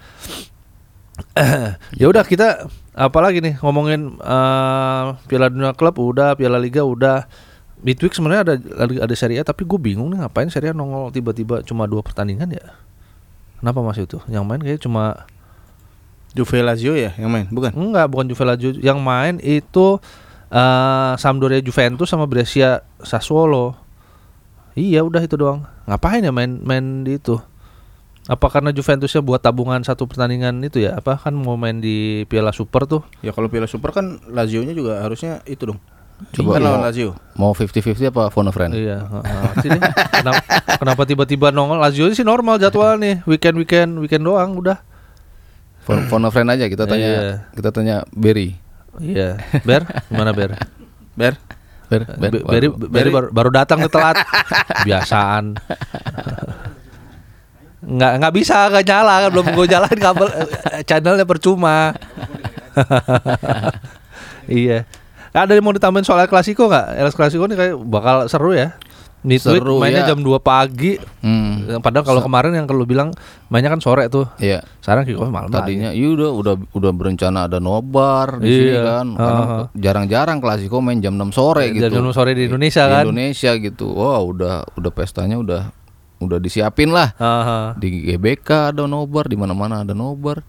ya 2.01 2.07
udah 2.13 2.25
kita 2.25 2.69
apalagi 2.93 3.41
nih 3.41 3.57
ngomongin 3.65 4.21
eh, 4.21 5.05
Piala 5.33 5.49
Dunia 5.49 5.73
Klub 5.73 5.97
udah, 5.97 6.37
Piala 6.37 6.61
Liga 6.61 6.85
udah. 6.85 7.25
Midweek 7.83 8.15
sebenarnya 8.15 8.43
ada 8.47 8.55
ada 9.09 9.15
Serie 9.17 9.41
A 9.41 9.49
tapi 9.49 9.67
gue 9.67 9.75
bingung 9.75 10.07
nih 10.13 10.23
ngapain 10.23 10.47
Serie 10.53 10.71
A 10.71 10.77
nongol 10.77 11.11
tiba-tiba 11.11 11.65
cuma 11.65 11.89
dua 11.89 12.05
pertandingan 12.05 12.53
ya. 12.53 12.63
Kenapa 13.63 13.79
Mas 13.79 13.95
itu? 14.03 14.19
Yang 14.27 14.43
main 14.43 14.59
kayak 14.59 14.83
cuma 14.83 15.23
Juve 16.35 16.59
Lazio 16.67 16.99
ya 16.99 17.15
yang 17.15 17.31
main, 17.31 17.47
bukan? 17.47 17.71
enggak 17.79 18.11
bukan 18.11 18.27
Juve 18.27 18.43
Lazio. 18.43 18.75
Yang 18.75 18.99
main 18.99 19.39
itu 19.39 20.03
eh 20.51 21.13
Sampdoria 21.15 21.63
Juventus 21.63 22.11
sama 22.11 22.27
Brescia 22.27 22.83
Sassuolo. 23.07 23.79
Iya 24.75 25.07
udah 25.07 25.23
itu 25.23 25.39
doang. 25.39 25.63
Ngapain 25.87 26.27
ya 26.27 26.35
main 26.35 26.59
main 26.59 27.07
di 27.07 27.23
itu? 27.23 27.39
Apa 28.27 28.51
karena 28.51 28.75
Juventusnya 28.75 29.23
buat 29.23 29.43
tabungan 29.43 29.83
satu 29.87 30.11
pertandingan 30.11 30.59
itu 30.67 30.83
ya? 30.83 30.99
Apa 30.99 31.19
kan 31.23 31.31
mau 31.31 31.55
main 31.55 31.79
di 31.79 32.27
Piala 32.27 32.51
Super 32.51 32.91
tuh? 32.91 33.07
Ya 33.23 33.31
kalau 33.31 33.47
Piala 33.47 33.71
Super 33.71 33.95
kan 33.95 34.19
Lazio-nya 34.27 34.75
juga 34.75 35.03
harusnya 35.07 35.39
itu 35.47 35.71
dong. 35.71 35.79
Coba 36.31 36.51
Kan 36.55 36.63
lawan 36.63 36.81
Lazio. 36.81 37.19
Mau 37.35 37.51
50-50 37.51 38.15
apa 38.15 38.31
phone 38.31 38.49
a 38.49 38.53
friend? 38.53 38.73
Iya, 38.73 39.03
deh. 39.59 39.81
kenapa, 40.15 40.43
kenapa 40.79 41.03
tiba-tiba 41.03 41.51
nongol 41.51 41.83
Lazio 41.83 42.07
sih 42.11 42.23
normal 42.23 42.57
jadwal 42.57 42.95
nih, 42.97 43.27
weekend 43.27 43.59
weekend 43.59 43.99
weekend 43.99 44.23
doang 44.23 44.55
udah. 44.55 44.79
Phone, 45.83 46.07
phone 46.07 46.23
a 46.23 46.31
friend 46.31 46.47
aja 46.47 46.71
kita 46.71 46.87
tanya 46.87 47.09
Iya. 47.11 47.31
kita 47.51 47.69
tanya 47.75 47.97
Berry. 48.13 48.55
Iya, 48.97 49.41
Ber, 49.65 49.83
gimana 50.07 50.31
Ber? 50.31 50.55
Ber. 51.17 51.35
Ber, 51.89 52.03
Ber, 52.09 52.31
Be- 52.33 52.45
Berry, 52.47 52.69
waduh. 52.73 52.89
Berry 52.89 53.11
baru, 53.13 53.29
baru 53.29 53.51
datang 53.53 53.85
tuh 53.85 53.93
telat. 53.93 54.17
Biasaan. 54.81 55.61
Nggak 57.83 58.13
nggak 58.23 58.33
bisa 58.33 58.71
nggak 58.71 58.85
nyala 58.87 59.15
kan 59.27 59.31
belum 59.35 59.47
gue 59.53 59.67
nyalain 59.67 59.99
kabel 59.99 60.29
eh, 60.31 60.49
channelnya 60.87 61.27
percuma. 61.27 61.91
iya. 64.49 64.87
Ada 65.33 65.53
yang 65.53 65.65
mau 65.65 65.73
ditambahin 65.73 66.05
soal 66.05 66.21
El 66.21 66.29
Clasico 66.29 66.69
nggak? 66.69 66.87
El 66.95 67.09
Clasico 67.11 67.45
ini 67.45 67.57
kayak 67.57 67.75
bakal 67.83 68.29
seru 68.29 68.53
ya. 68.53 68.77
Midweek 69.23 69.63
Seru, 69.63 69.79
mainnya 69.79 70.03
ya. 70.03 70.13
jam 70.13 70.19
2 70.19 70.35
pagi. 70.43 70.99
Hmm. 71.23 71.79
Padahal 71.79 72.03
kalau 72.03 72.21
kemarin 72.21 72.59
yang 72.59 72.67
kalau 72.67 72.83
bilang 72.83 73.15
mainnya 73.47 73.71
kan 73.71 73.79
sore 73.79 74.11
tuh. 74.11 74.27
Iya. 74.37 74.67
Sekarang 74.83 75.07
kick 75.07 75.15
off 75.15 75.31
malam 75.31 75.47
Tadinya 75.47 75.95
iya 75.95 76.11
udah 76.11 76.31
udah 76.35 76.55
udah 76.75 76.91
berencana 76.91 77.47
ada 77.47 77.63
nobar 77.63 78.43
di 78.43 78.51
sini 78.51 78.75
Iya. 78.75 78.83
kan. 78.83 79.07
Karena 79.15 79.43
Heeh. 79.47 79.65
jarang-jarang 79.79 80.39
klasiko 80.43 80.83
main 80.83 80.99
jam 80.99 81.15
6 81.15 81.31
sore 81.31 81.71
Jam 81.71 81.87
gitu. 81.87 82.03
6 82.03 82.11
sore 82.11 82.35
di 82.35 82.51
Indonesia 82.51 82.83
Di 82.83 82.91
kan. 82.91 83.03
Indonesia 83.07 83.51
gitu. 83.55 83.87
Wah, 83.95 84.19
udah 84.21 84.67
udah 84.75 84.91
pestanya 84.91 85.39
udah 85.39 85.71
udah 86.19 86.39
disiapin 86.43 86.91
lah. 86.91 87.15
Aha. 87.15 87.79
Di 87.79 88.11
GBK 88.11 88.75
ada 88.75 88.91
nobar, 88.91 89.31
di 89.31 89.39
mana-mana 89.39 89.87
ada 89.87 89.95
nobar. 89.95 90.43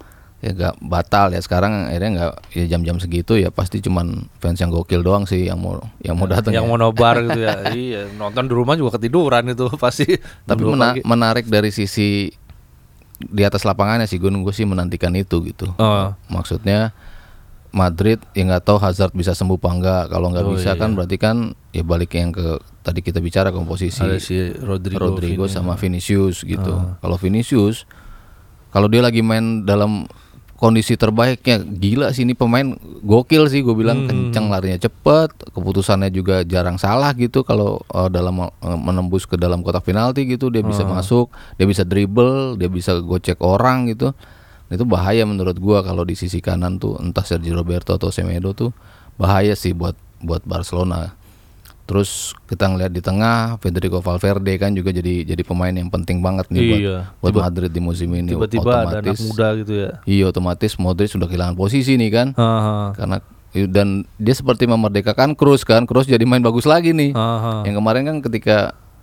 Ya 0.44 0.52
gak 0.52 0.76
batal 0.84 1.32
ya 1.32 1.40
sekarang 1.40 1.88
akhirnya 1.88 2.12
nggak 2.12 2.34
ya 2.52 2.66
jam-jam 2.68 3.00
segitu 3.00 3.40
ya 3.40 3.48
pasti 3.48 3.80
cuman 3.80 4.28
fans 4.44 4.60
yang 4.60 4.68
gokil 4.68 5.00
doang 5.00 5.24
sih 5.24 5.48
yang 5.48 5.56
mau 5.56 5.80
yang 6.04 6.20
mau 6.20 6.28
datang. 6.28 6.52
yang 6.52 6.68
ya. 6.68 6.70
mau 6.70 6.76
nobar 6.76 7.24
gitu 7.24 7.40
ya. 7.40 7.56
iya, 7.72 8.02
nonton 8.12 8.46
di 8.46 8.54
rumah 8.54 8.76
juga 8.76 9.00
ketiduran 9.00 9.48
itu 9.48 9.72
pasti. 9.80 10.20
Tapi 10.44 10.62
mena- 10.62 10.92
pagi. 10.94 11.02
menarik 11.02 11.46
dari 11.48 11.72
sisi 11.72 12.28
di 13.24 13.40
atas 13.40 13.64
lapangannya 13.64 14.04
sih 14.04 14.20
gue 14.20 14.28
sih 14.52 14.68
menantikan 14.68 15.16
itu 15.16 15.40
gitu. 15.48 15.72
Oh. 15.80 16.12
Maksudnya 16.28 16.92
Madrid 17.72 18.20
ya 18.36 18.44
nggak 18.46 18.68
tahu 18.68 18.78
Hazard 18.78 19.16
bisa 19.16 19.32
sembuh 19.32 19.56
apa 19.56 19.70
enggak. 19.72 20.04
Kalau 20.12 20.28
nggak 20.28 20.44
Oh, 20.44 20.54
bisa 20.54 20.76
iya. 20.76 20.82
kan 20.84 20.92
berarti 20.92 21.16
kan 21.16 21.38
ya 21.72 21.88
balik 21.88 22.14
yang 22.14 22.36
ke 22.36 22.60
tadi 22.84 23.00
kita 23.00 23.24
bicara 23.24 23.50
komposisi 23.50 24.04
Ada 24.04 24.20
si 24.20 24.52
Rodrigo, 24.60 25.00
Rodrigo, 25.00 25.48
Vini. 25.48 25.56
sama 25.56 25.80
Vinicius 25.80 26.44
gitu. 26.44 26.76
Ah. 26.76 27.00
Kalau 27.00 27.16
Vinicius 27.16 27.88
kalau 28.70 28.92
dia 28.92 29.00
lagi 29.00 29.24
main 29.24 29.64
dalam 29.64 30.04
kondisi 30.64 30.96
terbaiknya. 30.96 31.60
Gila 31.60 32.16
sih 32.16 32.24
ini 32.24 32.40
pemain 32.40 32.80
gokil 33.04 33.52
sih 33.52 33.60
gue 33.60 33.76
bilang. 33.76 34.08
Hmm. 34.08 34.32
kencang 34.32 34.48
larinya 34.48 34.80
cepet 34.80 35.52
keputusannya 35.52 36.08
juga 36.08 36.48
jarang 36.48 36.80
salah 36.80 37.12
gitu 37.20 37.44
kalau 37.44 37.84
uh, 37.92 38.08
dalam 38.08 38.48
uh, 38.48 38.50
menembus 38.80 39.28
ke 39.28 39.36
dalam 39.36 39.60
kotak 39.60 39.84
penalti 39.84 40.24
gitu. 40.24 40.48
Dia 40.48 40.64
bisa 40.64 40.88
Ah. 40.88 41.04
masuk 41.04 41.28
dia 41.60 41.68
bisa 41.68 41.84
dribble 41.84 42.56
dia 42.56 42.72
bisa 42.72 42.96
gocek 43.04 43.44
orang 43.44 43.92
gitu. 43.92 44.16
Itu 44.72 44.88
bahaya 44.88 45.28
menurut 45.28 45.60
gua 45.60 45.84
kalau 45.84 46.08
di 46.08 46.16
sisi 46.16 46.40
kanan 46.40 46.80
tuh 46.80 46.96
entah 47.04 47.28
Sergio 47.28 47.54
Roberto 47.60 47.92
atau 47.94 48.10
Semedo 48.10 48.56
tuh 48.56 48.72
bahaya 49.20 49.54
sih 49.54 49.76
buat 49.76 49.94
buat 50.24 50.42
Barcelona 50.48 51.14
Terus 51.84 52.32
kita 52.48 52.66
ngeliat 52.66 52.90
di 52.90 53.04
tengah 53.04 53.60
Federico 53.60 54.00
Valverde 54.00 54.56
kan 54.56 54.72
juga 54.72 54.90
jadi 54.90 55.28
jadi 55.28 55.44
pemain 55.44 55.70
yang 55.70 55.92
penting 55.92 56.24
banget 56.24 56.48
nih 56.48 56.62
buat 56.64 56.80
Iya. 56.80 56.98
buat 57.20 57.32
Tiba- 57.34 57.44
Madrid 57.44 57.70
di 57.70 57.82
musim 57.84 58.10
ini. 58.10 58.32
Tiba-tiba 58.32 58.72
ada 58.82 58.98
anak 58.98 59.20
muda 59.20 59.48
gitu 59.60 59.74
ya. 59.76 59.90
Iya 60.04 60.24
otomatis 60.26 60.80
Modric 60.80 61.12
sudah 61.12 61.28
kehilangan 61.28 61.54
posisi 61.54 61.94
nih 61.94 62.10
kan. 62.10 62.28
Aha. 62.34 62.96
Karena 62.96 63.20
dan 63.68 64.08
dia 64.16 64.34
seperti 64.34 64.64
memerdekakan 64.64 65.36
Kroos 65.36 65.62
kan. 65.62 65.84
Kroos 65.84 66.08
jadi 66.08 66.24
main 66.24 66.40
bagus 66.40 66.64
lagi 66.64 66.90
nih. 66.90 67.12
Aha. 67.12 67.68
Yang 67.68 67.76
kemarin 67.78 68.04
kan 68.06 68.18
ketika 68.22 68.58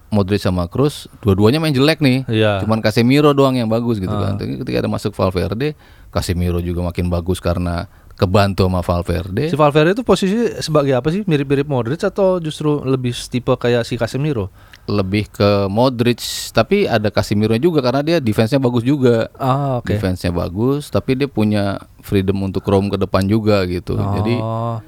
Modric 0.08 0.40
sama 0.40 0.64
Kroos 0.66 1.04
dua-duanya 1.20 1.60
main 1.60 1.70
jelek 1.70 2.00
nih. 2.00 2.24
Iya. 2.26 2.64
Cuman 2.64 2.80
Casemiro 2.80 3.30
doang 3.30 3.54
yang 3.54 3.68
bagus 3.68 4.00
gitu 4.00 4.10
kan. 4.10 4.34
Tapi 4.34 4.56
ketika 4.58 4.80
ada 4.80 4.90
masuk 4.90 5.12
Valverde, 5.12 5.76
Casemiro 6.08 6.58
juga 6.58 6.80
makin 6.82 7.06
bagus 7.06 7.38
karena 7.38 7.86
kebantu 8.20 8.68
sama 8.68 8.80
Valverde. 8.80 9.48
Si 9.48 9.56
Valverde 9.56 9.96
itu 9.96 10.04
posisi 10.04 10.36
sebagai 10.60 10.92
apa 10.92 11.08
sih? 11.08 11.24
Mirip-mirip 11.24 11.64
Modric 11.64 12.04
atau 12.04 12.36
justru 12.36 12.84
lebih 12.84 13.16
tipe 13.16 13.48
kayak 13.50 13.82
si 13.82 13.96
Casemiro? 13.96 14.52
lebih 14.84 15.30
ke 15.30 15.70
Modric 15.70 16.18
tapi 16.50 16.82
ada 16.82 17.08
Casemiro 17.08 17.54
juga 17.54 17.78
karena 17.78 18.02
dia 18.02 18.16
defense-nya 18.18 18.58
bagus 18.58 18.82
juga. 18.82 19.30
Ah, 19.34 19.78
oke. 19.78 19.86
Defense-nya 19.88 20.28
bagus 20.30 20.90
tapi 20.90 21.14
dia 21.14 21.26
punya 21.26 21.78
freedom 22.00 22.42
untuk 22.42 22.66
roam 22.66 22.90
ke 22.90 22.98
depan 22.98 23.22
juga 23.24 23.62
gitu. 23.64 23.94
Jadi 23.94 24.34
Oh. 24.36 24.82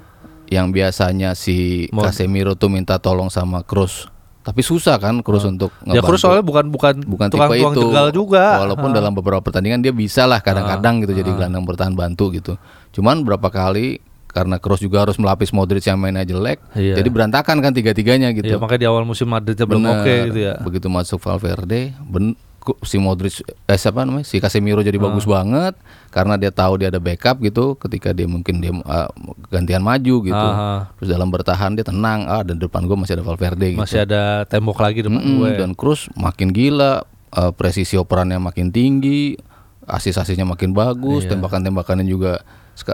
yang 0.48 0.68
biasanya 0.68 1.32
si 1.32 1.86
Mod- 1.88 2.04
Casemiro 2.04 2.52
tuh 2.52 2.68
minta 2.68 2.98
tolong 2.98 3.30
sama 3.30 3.62
Kroos. 3.62 4.11
Tapi 4.42 4.58
susah 4.60 4.98
kan 4.98 5.22
Kroos 5.22 5.42
untuk 5.44 5.70
Ya 5.82 5.98
ngebantu. 5.98 6.18
soalnya 6.18 6.42
bukan 6.42 6.66
bukan, 6.66 6.94
bukan 7.00 7.26
tipe 7.28 7.38
tukang-tukang 7.38 7.72
itu. 7.72 7.82
jegal 7.86 8.06
juga. 8.10 8.44
Walaupun 8.58 8.90
Ah. 8.90 8.94
dalam 8.94 9.12
beberapa 9.12 9.38
pertandingan 9.40 9.78
dia 9.78 9.90
bisa 9.90 10.26
lah 10.26 10.38
kadang-kadang 10.38 10.98
gitu 11.00 11.14
jadi 11.14 11.30
gelandang 11.30 11.62
bertahan 11.62 11.94
bantu 11.94 12.30
gitu. 12.32 12.58
Cuman 12.90 13.22
berapa 13.22 13.46
kali 13.46 14.02
karena 14.28 14.56
Kroos 14.56 14.80
juga 14.80 15.04
harus 15.04 15.14
melapis 15.14 15.52
Modric 15.52 15.84
yang 15.84 15.96
mainnya 15.96 16.24
jelek, 16.24 16.58
Iya. 16.72 16.96
jadi 16.96 17.06
berantakan 17.06 17.60
kan 17.60 17.70
tiga-tiganya 17.70 18.32
gitu. 18.32 18.48
Iya, 18.48 18.58
makanya 18.58 18.80
di 18.80 18.88
awal 18.88 19.04
musim 19.04 19.28
Madridnya 19.28 19.62
belum 19.62 19.84
oke 19.84 20.14
gitu 20.26 20.40
ya. 20.42 20.54
Begitu 20.58 20.88
masuk 20.88 21.20
Valverde, 21.20 21.92
ben- 22.02 22.34
si 22.80 22.96
Modric 22.96 23.38
eh 23.42 23.74
siapa 23.74 24.02
namanya 24.02 24.22
si 24.22 24.38
Casemiro 24.38 24.80
jadi 24.80 24.94
Ah. 24.94 25.04
bagus 25.04 25.24
banget 25.24 25.74
karena 26.08 26.34
dia 26.36 26.48
tahu 26.48 26.76
dia 26.76 26.88
ada 26.88 26.96
backup 26.96 27.38
gitu 27.38 27.74
ketika 27.76 28.10
dia 28.10 28.24
mungkin 28.24 28.58
dia 28.58 28.70
uh, 28.72 29.10
gantian 29.48 29.80
maju 29.80 30.14
gitu 30.22 30.32
Ah. 30.48 30.86
terus 30.94 31.08
dalam 31.08 31.26
bertahan 31.28 31.72
dia 31.72 31.82
tenang 31.82 32.24
ah 32.24 32.40
dan 32.40 32.56
depan 32.56 32.82
gue 32.82 32.94
masih 32.94 33.14
ada 33.14 33.24
Valverde 33.24 33.66
gitu 33.70 33.80
Masih 33.80 34.02
ada 34.02 34.44
tembok 34.44 34.78
lagi 34.78 35.00
depan 35.00 35.18
Mm-mm, 35.18 35.38
gue. 35.40 35.50
dan 35.56 35.70
Cruz 35.72 36.06
makin 36.12 36.48
gila 36.48 37.02
uh, 37.30 37.50
presisi 37.50 37.94
operannya 37.94 38.38
makin 38.38 38.68
tinggi 38.68 39.34
asis-asisnya 39.82 40.44
makin 40.44 40.70
bagus 40.70 41.24
Iya. 41.24 41.34
tembakan-tembakannya 41.34 42.04
juga 42.04 42.46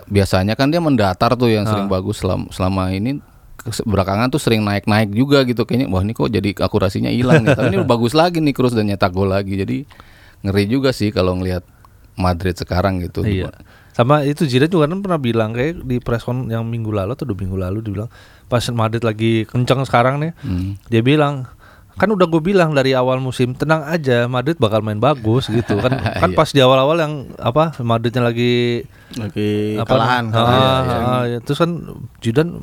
biasanya 0.07 0.52
kan 0.52 0.68
dia 0.68 0.81
mendatar 0.81 1.33
tuh 1.35 1.48
yang 1.48 1.62
Ah. 1.62 1.70
sering 1.70 1.87
bagus 1.87 2.18
selama, 2.18 2.48
selama 2.48 2.88
ini 2.90 3.20
belakangan 3.85 4.29
tuh 4.29 4.38
sering 4.38 4.62
naik-naik 4.62 5.11
juga 5.11 5.42
gitu 5.42 5.62
kayaknya 5.62 5.87
wah 5.87 6.01
ini 6.01 6.12
kok 6.12 6.29
jadi 6.29 6.51
akurasinya 6.57 7.11
hilang 7.11 7.42
nih 7.42 7.53
tapi 7.53 7.68
ini 7.71 7.85
bagus 7.85 8.12
lagi 8.12 8.38
nih 8.38 8.53
Cruz 8.53 8.71
dan 8.71 8.87
nyetak 8.87 9.11
gol 9.11 9.29
lagi 9.29 9.55
jadi 9.57 9.83
ngeri 10.40 10.64
juga 10.66 10.90
sih 10.90 11.11
kalau 11.11 11.35
ngelihat 11.35 11.66
Madrid 12.14 12.55
sekarang 12.55 12.99
gitu 13.01 13.23
Iya. 13.23 13.51
Sama 13.90 14.23
itu 14.23 14.47
Zidane 14.47 14.71
juga 14.71 14.87
kan 14.87 15.03
pernah 15.03 15.18
bilang 15.18 15.51
kayak 15.51 15.83
di 15.83 15.99
press 15.99 16.23
con 16.23 16.47
yang 16.47 16.62
minggu 16.62 16.88
lalu 16.88 17.12
atau 17.12 17.27
dua 17.27 17.35
minggu 17.37 17.59
lalu 17.59 17.79
dia 17.81 17.92
bilang 17.92 18.11
pas 18.47 18.62
Madrid 18.71 19.03
lagi 19.03 19.42
kencang 19.44 19.83
sekarang 19.83 20.18
nih 20.18 20.33
Hmm. 20.38 20.79
dia 20.87 21.03
bilang 21.03 21.51
kan 21.92 22.07
udah 22.07 22.25
gue 22.25 22.38
bilang 22.38 22.71
dari 22.71 22.94
awal 22.94 23.18
musim 23.18 23.53
tenang 23.53 23.83
aja 23.83 24.31
Madrid 24.31 24.55
bakal 24.55 24.81
main 24.81 24.97
bagus 24.97 25.51
gitu 25.51 25.75
kan 25.77 25.99
kan 26.23 26.31
Iya. 26.31 26.38
pas 26.38 26.47
di 26.49 26.62
awal-awal 26.62 26.94
yang 26.97 27.14
apa 27.37 27.75
Madridnya 27.81 28.23
lagi 28.23 28.87
lagi 29.12 29.75
apa 29.77 29.90
kalahan 29.90 30.25
ah, 30.29 30.33
kalahan. 30.33 30.83
ah, 31.03 31.23
ya. 31.27 31.38
terus 31.42 31.59
kan 31.59 31.71
Zidane 32.21 32.55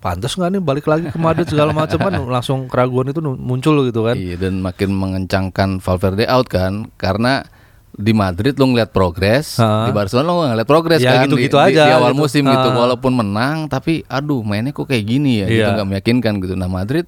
pantas 0.00 0.32
nggak 0.32 0.50
nih 0.50 0.60
balik 0.60 0.86
lagi 0.86 1.06
ke 1.06 1.16
Madrid 1.16 1.44
segala 1.44 1.70
macam 1.70 1.96
kan 1.96 2.12
langsung 2.34 2.66
keraguan 2.66 3.06
itu 3.06 3.20
muncul 3.20 3.84
gitu 3.84 4.02
kan 4.02 4.16
Iya 4.16 4.36
dan 4.38 4.58
makin 4.58 4.90
mengencangkan 4.90 5.78
Valverde 5.78 6.24
out 6.24 6.46
kan 6.46 6.88
karena 6.96 7.44
di 7.90 8.10
Madrid 8.10 8.54
lo 8.54 8.64
ngeliat 8.66 8.90
progres, 8.90 9.58
di 9.58 9.92
Barcelona 9.92 10.26
lo 10.26 10.40
ngeliat 10.46 10.64
progres 10.64 10.98
Ya, 10.98 11.10
kan 11.12 11.26
gitu-gitu 11.26 11.52
di, 11.54 11.60
di- 11.60 11.76
aja 11.76 11.82
di 11.84 11.92
awal 11.92 12.10
gitu. 12.10 12.20
musim 12.22 12.42
gitu 12.42 12.68
Ha. 12.68 12.74
walaupun 12.74 13.12
menang 13.12 13.66
tapi 13.66 14.06
aduh 14.06 14.40
mainnya 14.40 14.70
kok 14.70 14.86
kayak 14.86 15.04
gini 15.04 15.32
ya 15.36 15.46
gitu 15.46 15.60
Iya. 15.60 15.74
nggak 15.76 15.88
meyakinkan 15.90 16.32
gitu. 16.38 16.54
Nah 16.54 16.66
Madrid 16.66 17.04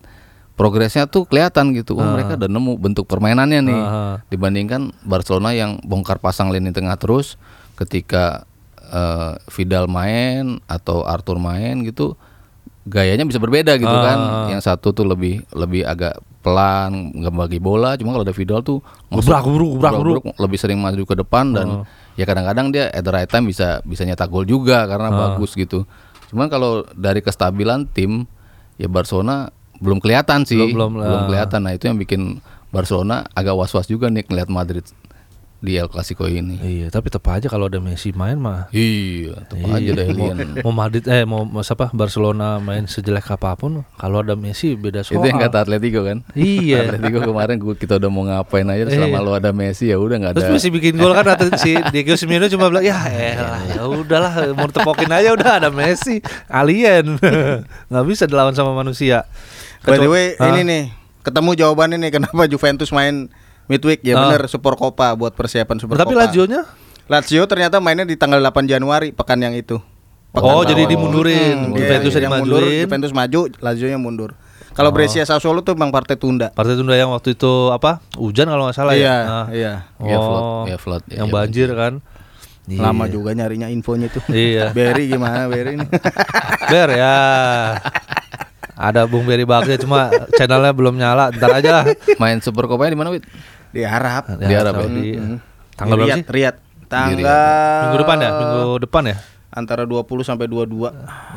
progresnya 0.52 1.06
tuh 1.06 1.24
kelihatan 1.24 1.72
gitu. 1.72 1.96
Oh 1.96 2.04
mereka 2.04 2.36
udah 2.36 2.44
nemu 2.46 2.72
bentuk 2.76 3.06
permainannya 3.06 3.60
nih 3.62 3.80
Ha. 3.80 4.00
dibandingkan 4.26 4.92
Barcelona 5.00 5.50
yang 5.50 5.80
bongkar 5.80 6.18
pasang 6.18 6.50
lini 6.50 6.68
tengah 6.68 6.94
terus 6.94 7.40
ketika 7.74 8.44
eh, 8.84 9.32
Vidal 9.48 9.88
main 9.88 10.60
atau 10.66 11.02
Arthur 11.02 11.40
main 11.40 11.80
gitu 11.80 12.20
gayanya 12.84 13.22
bisa 13.22 13.38
berbeda 13.38 13.76
gitu 13.76 13.88
Ah. 13.88 14.02
kan. 14.04 14.18
Yang 14.50 14.62
satu 14.66 14.90
tuh 14.90 15.04
lebih 15.04 15.46
lebih 15.50 15.82
agak 15.82 16.14
pelan 16.42 17.14
nggak 17.14 17.30
bagi 17.32 17.58
bola, 17.58 17.94
cuma 17.94 18.10
kalau 18.10 18.24
ada 18.24 18.34
Vidal 18.34 18.60
tuh 18.60 18.82
Gebrak, 19.08 19.46
gebruk, 19.46 19.70
gebrak, 19.78 19.92
gebrak, 19.94 20.24
lebih 20.36 20.58
sering 20.58 20.78
maju 20.78 21.02
ke 21.02 21.14
depan 21.14 21.44
dan 21.50 21.66
ya 22.12 22.24
kadang-kadang 22.24 22.68
dia 22.68 22.90
at 22.90 23.00
the 23.00 23.10
right 23.10 23.26
time 23.26 23.46
bisa 23.46 23.78
bisa 23.82 24.02
nyetak 24.02 24.26
gol 24.26 24.42
juga 24.42 24.82
karena 24.84 25.08
bagus 25.08 25.54
gitu. 25.54 25.86
Cuman 26.28 26.48
kalau 26.48 26.82
dari 26.90 27.20
kestabilan 27.20 27.86
tim 27.86 28.26
ya 28.74 28.86
Barcelona 28.86 29.52
belum 29.78 29.98
kelihatan 29.98 30.42
sih, 30.42 30.58
Belum- 30.72 30.98
belum, 30.98 31.06
ah. 31.06 31.26
kelihatan. 31.26 31.60
Nah 31.62 31.72
itu 31.72 31.86
yang 31.86 31.96
bikin 31.96 32.42
Barcelona 32.68 33.28
agak 33.30 33.54
was-was 33.54 33.84
juga 33.84 34.08
nih 34.08 34.24
ngeliat 34.24 34.48
Madrid 34.48 34.82
di 35.62 35.78
El 35.78 35.86
Clasico 35.86 36.26
ini. 36.26 36.58
iya 36.58 36.86
tapi 36.90 37.06
tetap 37.06 37.30
aja 37.30 37.46
kalau 37.46 37.70
ada 37.70 37.78
Messi 37.78 38.10
main 38.10 38.34
mah 38.34 38.66
Iya, 38.68 39.46
tetap 39.46 39.62
aja 39.64 39.78
Iya, 39.78 39.92
deh 39.94 40.06
mau, 40.10 40.26
Lian. 40.28 40.48
mau 40.66 40.74
Madrid 40.74 41.04
eh 41.06 41.22
mau, 41.22 41.46
mau 41.46 41.62
siapa 41.62 41.88
Barcelona 41.88 42.58
main 42.58 42.84
sejelek 42.84 43.30
apa 43.30 43.54
pun 43.54 43.86
kalau 43.94 44.20
ada 44.20 44.34
Messi 44.34 44.74
beda 44.74 45.00
soal. 45.00 45.22
Itu 45.22 45.30
yang 45.30 45.38
kata 45.38 45.62
Atletico 45.62 46.02
kan? 46.02 46.26
Iya. 46.34 46.82
Atletico 46.90 47.22
kemarin 47.24 47.56
gua, 47.56 47.72
kita 47.72 47.96
udah 47.96 48.10
mau 48.10 48.26
ngapain 48.26 48.66
aja 48.66 48.90
selama 48.90 49.14
Iya. 49.14 49.22
lo 49.22 49.30
ada 49.32 49.50
Messi 49.50 49.86
ya 49.86 49.96
udah 49.96 50.16
nggak 50.18 50.32
ada. 50.34 50.38
Terus 50.42 50.50
Messi 50.50 50.68
bikin 50.68 50.98
gol 50.98 51.14
kan 51.14 51.30
atau 51.30 51.46
si 51.54 51.78
Diego 51.88 52.18
Simeone 52.18 52.50
cuma 52.50 52.66
bilang 52.66 52.82
ya 52.82 52.98
elah 53.06 53.62
ya 53.64 53.82
udahlah 53.86 54.34
mau 54.52 54.66
tepokin 54.66 55.08
aja 55.08 55.30
udah 55.30 55.50
ada 55.56 55.68
Messi 55.70 56.18
alien 56.48 57.22
nggak 57.88 58.04
bisa 58.04 58.26
dilawan 58.26 58.50
sama 58.52 58.74
manusia. 58.74 59.30
By 59.80 59.94
the 59.96 60.06
way, 60.06 60.34
ini 60.34 60.60
nih 60.62 60.82
ketemu 61.22 61.54
jawabannya 61.54 62.02
nih 62.02 62.10
kenapa 62.12 62.50
Juventus 62.50 62.90
main 62.90 63.30
midweek 63.72 64.00
ya 64.02 64.12
Ah. 64.14 64.28
bener 64.28 64.44
Super 64.46 64.74
Copa 64.74 65.12
buat 65.12 65.32
persiapan 65.32 65.76
Super 65.78 65.96
Tapi 65.96 66.12
Copa. 66.12 66.28
Lazio-nya 66.28 66.60
Lazio 67.04 67.44
ternyata 67.44 67.76
mainnya 67.76 68.04
di 68.04 68.14
tanggal 68.14 68.38
8 68.38 68.64
Januari 68.66 69.10
pekan 69.10 69.36
yang 69.36 69.52
itu. 69.52 69.80
Pekan 70.30 70.48
Oh, 70.50 70.62
jadi 70.62 70.84
awal. 70.84 70.90
dimundurin. 70.90 71.56
Hmm, 71.62 71.74
Juventus 71.74 72.08
dia 72.10 72.22
yang 72.22 72.32
mundur. 72.34 72.62
Juventus 72.62 73.10
maju, 73.10 73.40
Lazio 73.58 73.84
yang 73.86 74.00
mundur. 74.00 74.32
Kalau 74.70 74.88
Brescia 74.88 75.20
Sassuolo 75.22 75.60
tuh 75.60 75.72
bang 75.72 75.88
partai 75.88 76.16
tunda. 76.16 76.48
partai 76.50 76.72
tunda 76.72 76.94
yang 76.94 77.08
waktu 77.08 77.34
itu 77.34 77.52
apa 77.68 78.00
hujan 78.14 78.46
kalau 78.46 78.64
nggak 78.64 78.72
salah 78.74 78.94
Iya, 78.94 79.04
ya. 79.04 79.16
Ah. 79.20 79.46
iya. 79.50 79.72
Iya, 79.98 80.16
flood. 80.18 80.40
Oh, 80.40 80.64
Iya, 80.64 80.76
flood. 80.78 81.02
Iya, 81.04 81.14
yang 81.14 81.28
iya, 81.28 81.34
banjir 81.34 81.68
kan. 81.74 81.92
Lama 82.64 83.04
Iya. 83.04 83.12
juga 83.12 83.30
nyarinya 83.34 83.68
infonya 83.68 84.08
tuh. 84.08 84.24
Iya. 84.26 84.72
Berry 84.78 85.10
gimana 85.10 85.44
Berry 85.44 85.76
ini? 85.76 85.86
Ber 86.72 86.88
ya. 86.94 87.16
Ada 88.72 89.04
Bung 89.04 89.22
Beri 89.22 89.44
Bagja 89.44 89.76
cuma 89.76 90.08
channelnya 90.32 90.72
belum 90.72 90.96
nyala. 90.96 91.28
Ntar 91.30 91.50
aja 91.54 91.70
lah. 91.72 91.84
Main 92.16 92.40
Super 92.40 92.64
Copa 92.64 92.88
di 92.88 92.96
mana, 92.96 93.12
Wit? 93.12 93.22
Di 93.72 93.82
Arab. 93.82 94.22
Di 94.30 94.54
Arab 94.54 94.72
ya? 94.74 94.80
Saudi. 94.82 95.10
Mm-mm. 95.12 95.36
Tanggal 95.72 95.94
Di 95.94 95.98
berapa 95.98 96.14
sih? 96.14 96.24
Riyadh. 96.28 96.58
Tanggal 96.86 97.40
Minggu 97.82 97.98
depan 97.98 98.16
ya? 98.18 98.30
Minggu 98.34 98.64
depan 98.78 99.02
ya? 99.06 99.16
antara 99.50 99.84
20 99.84 100.00
sampai 100.22 100.48
22. 100.48 100.88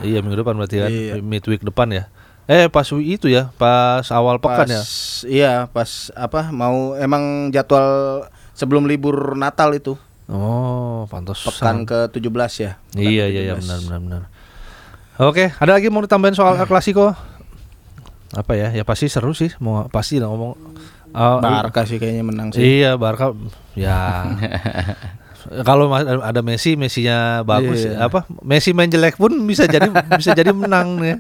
Iya 0.02 0.20
minggu 0.20 0.40
depan 0.40 0.56
berarti 0.56 0.76
kan 0.78 0.88
Iya. 0.88 1.20
midweek 1.20 1.60
depan 1.62 1.88
ya. 1.90 2.04
Eh 2.46 2.70
pas 2.70 2.88
itu 2.88 3.28
ya, 3.28 3.52
pas 3.54 4.08
awal 4.08 4.40
pekan 4.40 4.70
ya. 4.70 4.80
Pas- 4.80 5.26
Iya, 5.26 5.52
pas 5.68 5.90
apa 6.14 6.48
mau 6.48 6.96
emang 6.96 7.50
jadwal 7.50 7.84
sebelum 8.52 8.86
libur 8.86 9.36
Natal 9.36 9.74
itu. 9.74 10.00
Oh, 10.26 11.04
pantas. 11.06 11.44
Pekan 11.44 11.84
ke-17 11.84 12.32
ya. 12.58 12.72
Pekan 12.88 13.04
Iya 13.04 13.26
iya 13.28 13.42
iya 13.44 13.54
ke-17. 13.54 13.60
benar 13.60 13.80
benar 13.82 14.00
benar. 14.00 14.22
Oke, 15.18 15.52
ada 15.52 15.72
lagi 15.74 15.88
mau 15.88 16.00
ditambahin 16.00 16.34
soal 16.34 16.56
El 16.56 16.64
Clasico? 16.66 17.12
Apa 18.32 18.52
ya? 18.54 18.72
Ya 18.72 18.84
pasti 18.84 19.08
seru 19.08 19.32
sih, 19.32 19.52
mau 19.58 19.88
pasti 19.88 20.20
lah 20.20 20.28
ngomong. 20.28 20.56
Uh, 21.16 21.40
Barca 21.40 21.88
sih 21.88 21.96
kayaknya 21.96 22.28
menang 22.28 22.52
sih. 22.52 22.60
Iya, 22.84 23.00
Barca 23.00 23.32
ya. 23.72 24.28
Kalau 25.68 25.88
ada 25.94 26.42
Messi, 26.42 26.74
Messinya 26.74 27.46
bagus 27.46 27.86
Iya. 27.86 28.10
apa? 28.10 28.26
Messi 28.42 28.74
main 28.74 28.90
jelek 28.90 29.16
pun 29.16 29.32
bisa 29.46 29.64
jadi 29.64 29.88
bisa 30.20 30.34
jadi 30.34 30.52
menang 30.52 31.00
nih. 31.00 31.18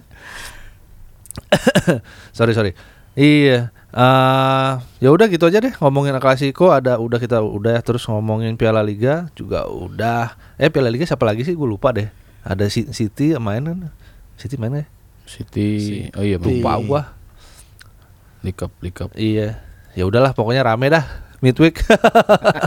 sorry 2.36 2.51
sorry. 2.51 2.71
Iya. 3.15 3.71
eh 3.95 4.71
ya 4.99 5.08
udah 5.08 5.31
gitu 5.31 5.47
aja 5.47 5.63
deh 5.63 5.71
ngomongin 5.79 6.12
El 6.12 6.19
Clasico 6.19 6.67
ada 6.67 6.99
udah 6.99 7.15
kita 7.15 7.39
udah 7.39 7.79
terus 7.79 8.03
ngomongin 8.12 8.60
Piala 8.60 8.84
Liga 8.84 9.31
juga 9.31 9.63
udah. 9.71 10.36
Eh 10.60 10.67
Piala 10.67 10.91
Liga 10.91 11.08
siapa 11.08 11.23
lagi 11.23 11.47
sih? 11.47 11.55
Gue 11.55 11.69
lupa 11.69 11.95
deh. 11.95 12.12
Ada 12.43 12.67
City 12.67 13.31
main 13.39 13.63
kan? 13.63 13.79
City 14.36 14.60
main 14.60 14.84
ya? 14.84 14.86
City. 15.23 16.12
Oh 16.12 16.21
iya, 16.21 16.36
Lupa 16.38 16.75
gua. 16.84 17.01
Di 18.43 18.51
cup. 18.53 18.69
Iya. 19.15 19.58
Ya 19.95 20.03
udahlah 20.03 20.36
pokoknya 20.36 20.67
rame 20.67 20.91
dah 20.91 21.03
midweek. 21.39 21.81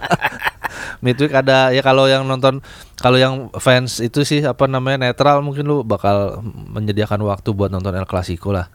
midweek 1.04 1.30
ada 1.30 1.70
ya 1.70 1.84
kalau 1.84 2.10
yang 2.10 2.26
nonton 2.26 2.58
kalau 2.98 3.20
yang 3.20 3.54
fans 3.60 4.02
itu 4.02 4.26
sih 4.26 4.42
apa 4.42 4.66
namanya 4.66 5.06
netral 5.06 5.44
mungkin 5.44 5.68
lu 5.68 5.86
bakal 5.86 6.42
menyediakan 6.42 7.22
waktu 7.22 7.54
buat 7.54 7.70
nonton 7.70 7.94
El 7.94 8.08
Clasico 8.08 8.50
lah. 8.50 8.72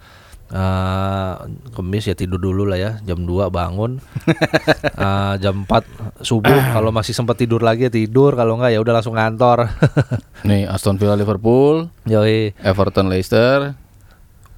Eh, 0.53 1.33
kemis 1.73 2.05
ya 2.05 2.13
tidur 2.13 2.37
dulu 2.37 2.69
lah 2.69 2.77
ya 2.77 2.91
jam 3.01 3.25
2 3.25 3.49
bangun 3.49 3.97
Eh, 5.03 5.33
jam 5.41 5.65
4 5.65 6.21
subuh 6.21 6.53
kalau 6.77 6.93
masih 6.93 7.17
sempat 7.17 7.41
tidur 7.41 7.65
lagi 7.65 7.89
ya 7.89 7.91
tidur 7.91 8.37
kalau 8.37 8.61
enggak 8.61 8.77
ya 8.77 8.79
udah 8.83 8.93
langsung 9.01 9.17
kantor 9.17 9.65
Nih 10.47 10.69
Aston 10.69 11.01
Villa 11.01 11.17
Liverpool, 11.17 11.89
yoi 12.05 12.53
Everton 12.61 13.09
Leicester, 13.09 13.73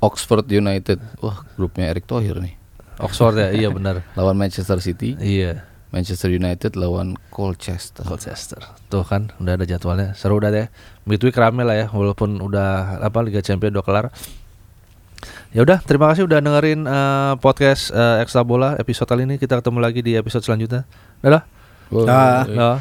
Oxford 0.04 0.44
United. 0.50 1.00
Wah, 1.22 1.46
grupnya 1.56 1.94
Erick 1.94 2.10
Thohir 2.10 2.42
nih. 2.42 2.58
Oxford 3.02 3.36
ya 3.38 3.50
iya 3.52 3.70
benar 3.72 4.06
Lawan 4.18 4.36
Manchester 4.40 4.80
City, 4.80 5.18
iya 5.20 5.66
Manchester 5.96 6.28
United 6.28 6.76
lawan 6.76 7.16
Colchester. 7.32 8.04
Colchester. 8.04 8.60
Tuh 8.92 9.08
kan 9.08 9.32
udah 9.40 9.56
ada 9.56 9.64
jadwalnya. 9.64 10.12
Seru 10.12 10.44
udah 10.44 10.52
deh. 10.52 10.68
Midweek 11.08 11.40
rame 11.40 11.64
lah 11.64 11.72
ya 11.72 11.88
walaupun 11.88 12.44
udah 12.44 13.00
apa 13.00 13.24
Liga 13.24 13.40
Champions 13.40 13.80
udah 13.80 13.86
kelar. 13.88 14.06
Ya 15.56 15.64
udah, 15.64 15.80
terima 15.80 16.12
kasih 16.12 16.28
udah 16.28 16.44
dengerin 16.44 16.84
eh, 16.84 17.34
podcast 17.40 17.96
eh, 17.96 18.20
Ekstra 18.28 18.44
Bola 18.44 18.76
episode 18.76 19.08
kali 19.08 19.24
ini. 19.24 19.40
Kita 19.40 19.64
ketemu 19.64 19.80
lagi 19.80 20.04
di 20.04 20.20
episode 20.20 20.44
selanjutnya. 20.44 20.84
Dadah. 21.24 21.48
Wah. 21.96 22.04
Dah. 22.04 22.44
Dadah. 22.44 22.76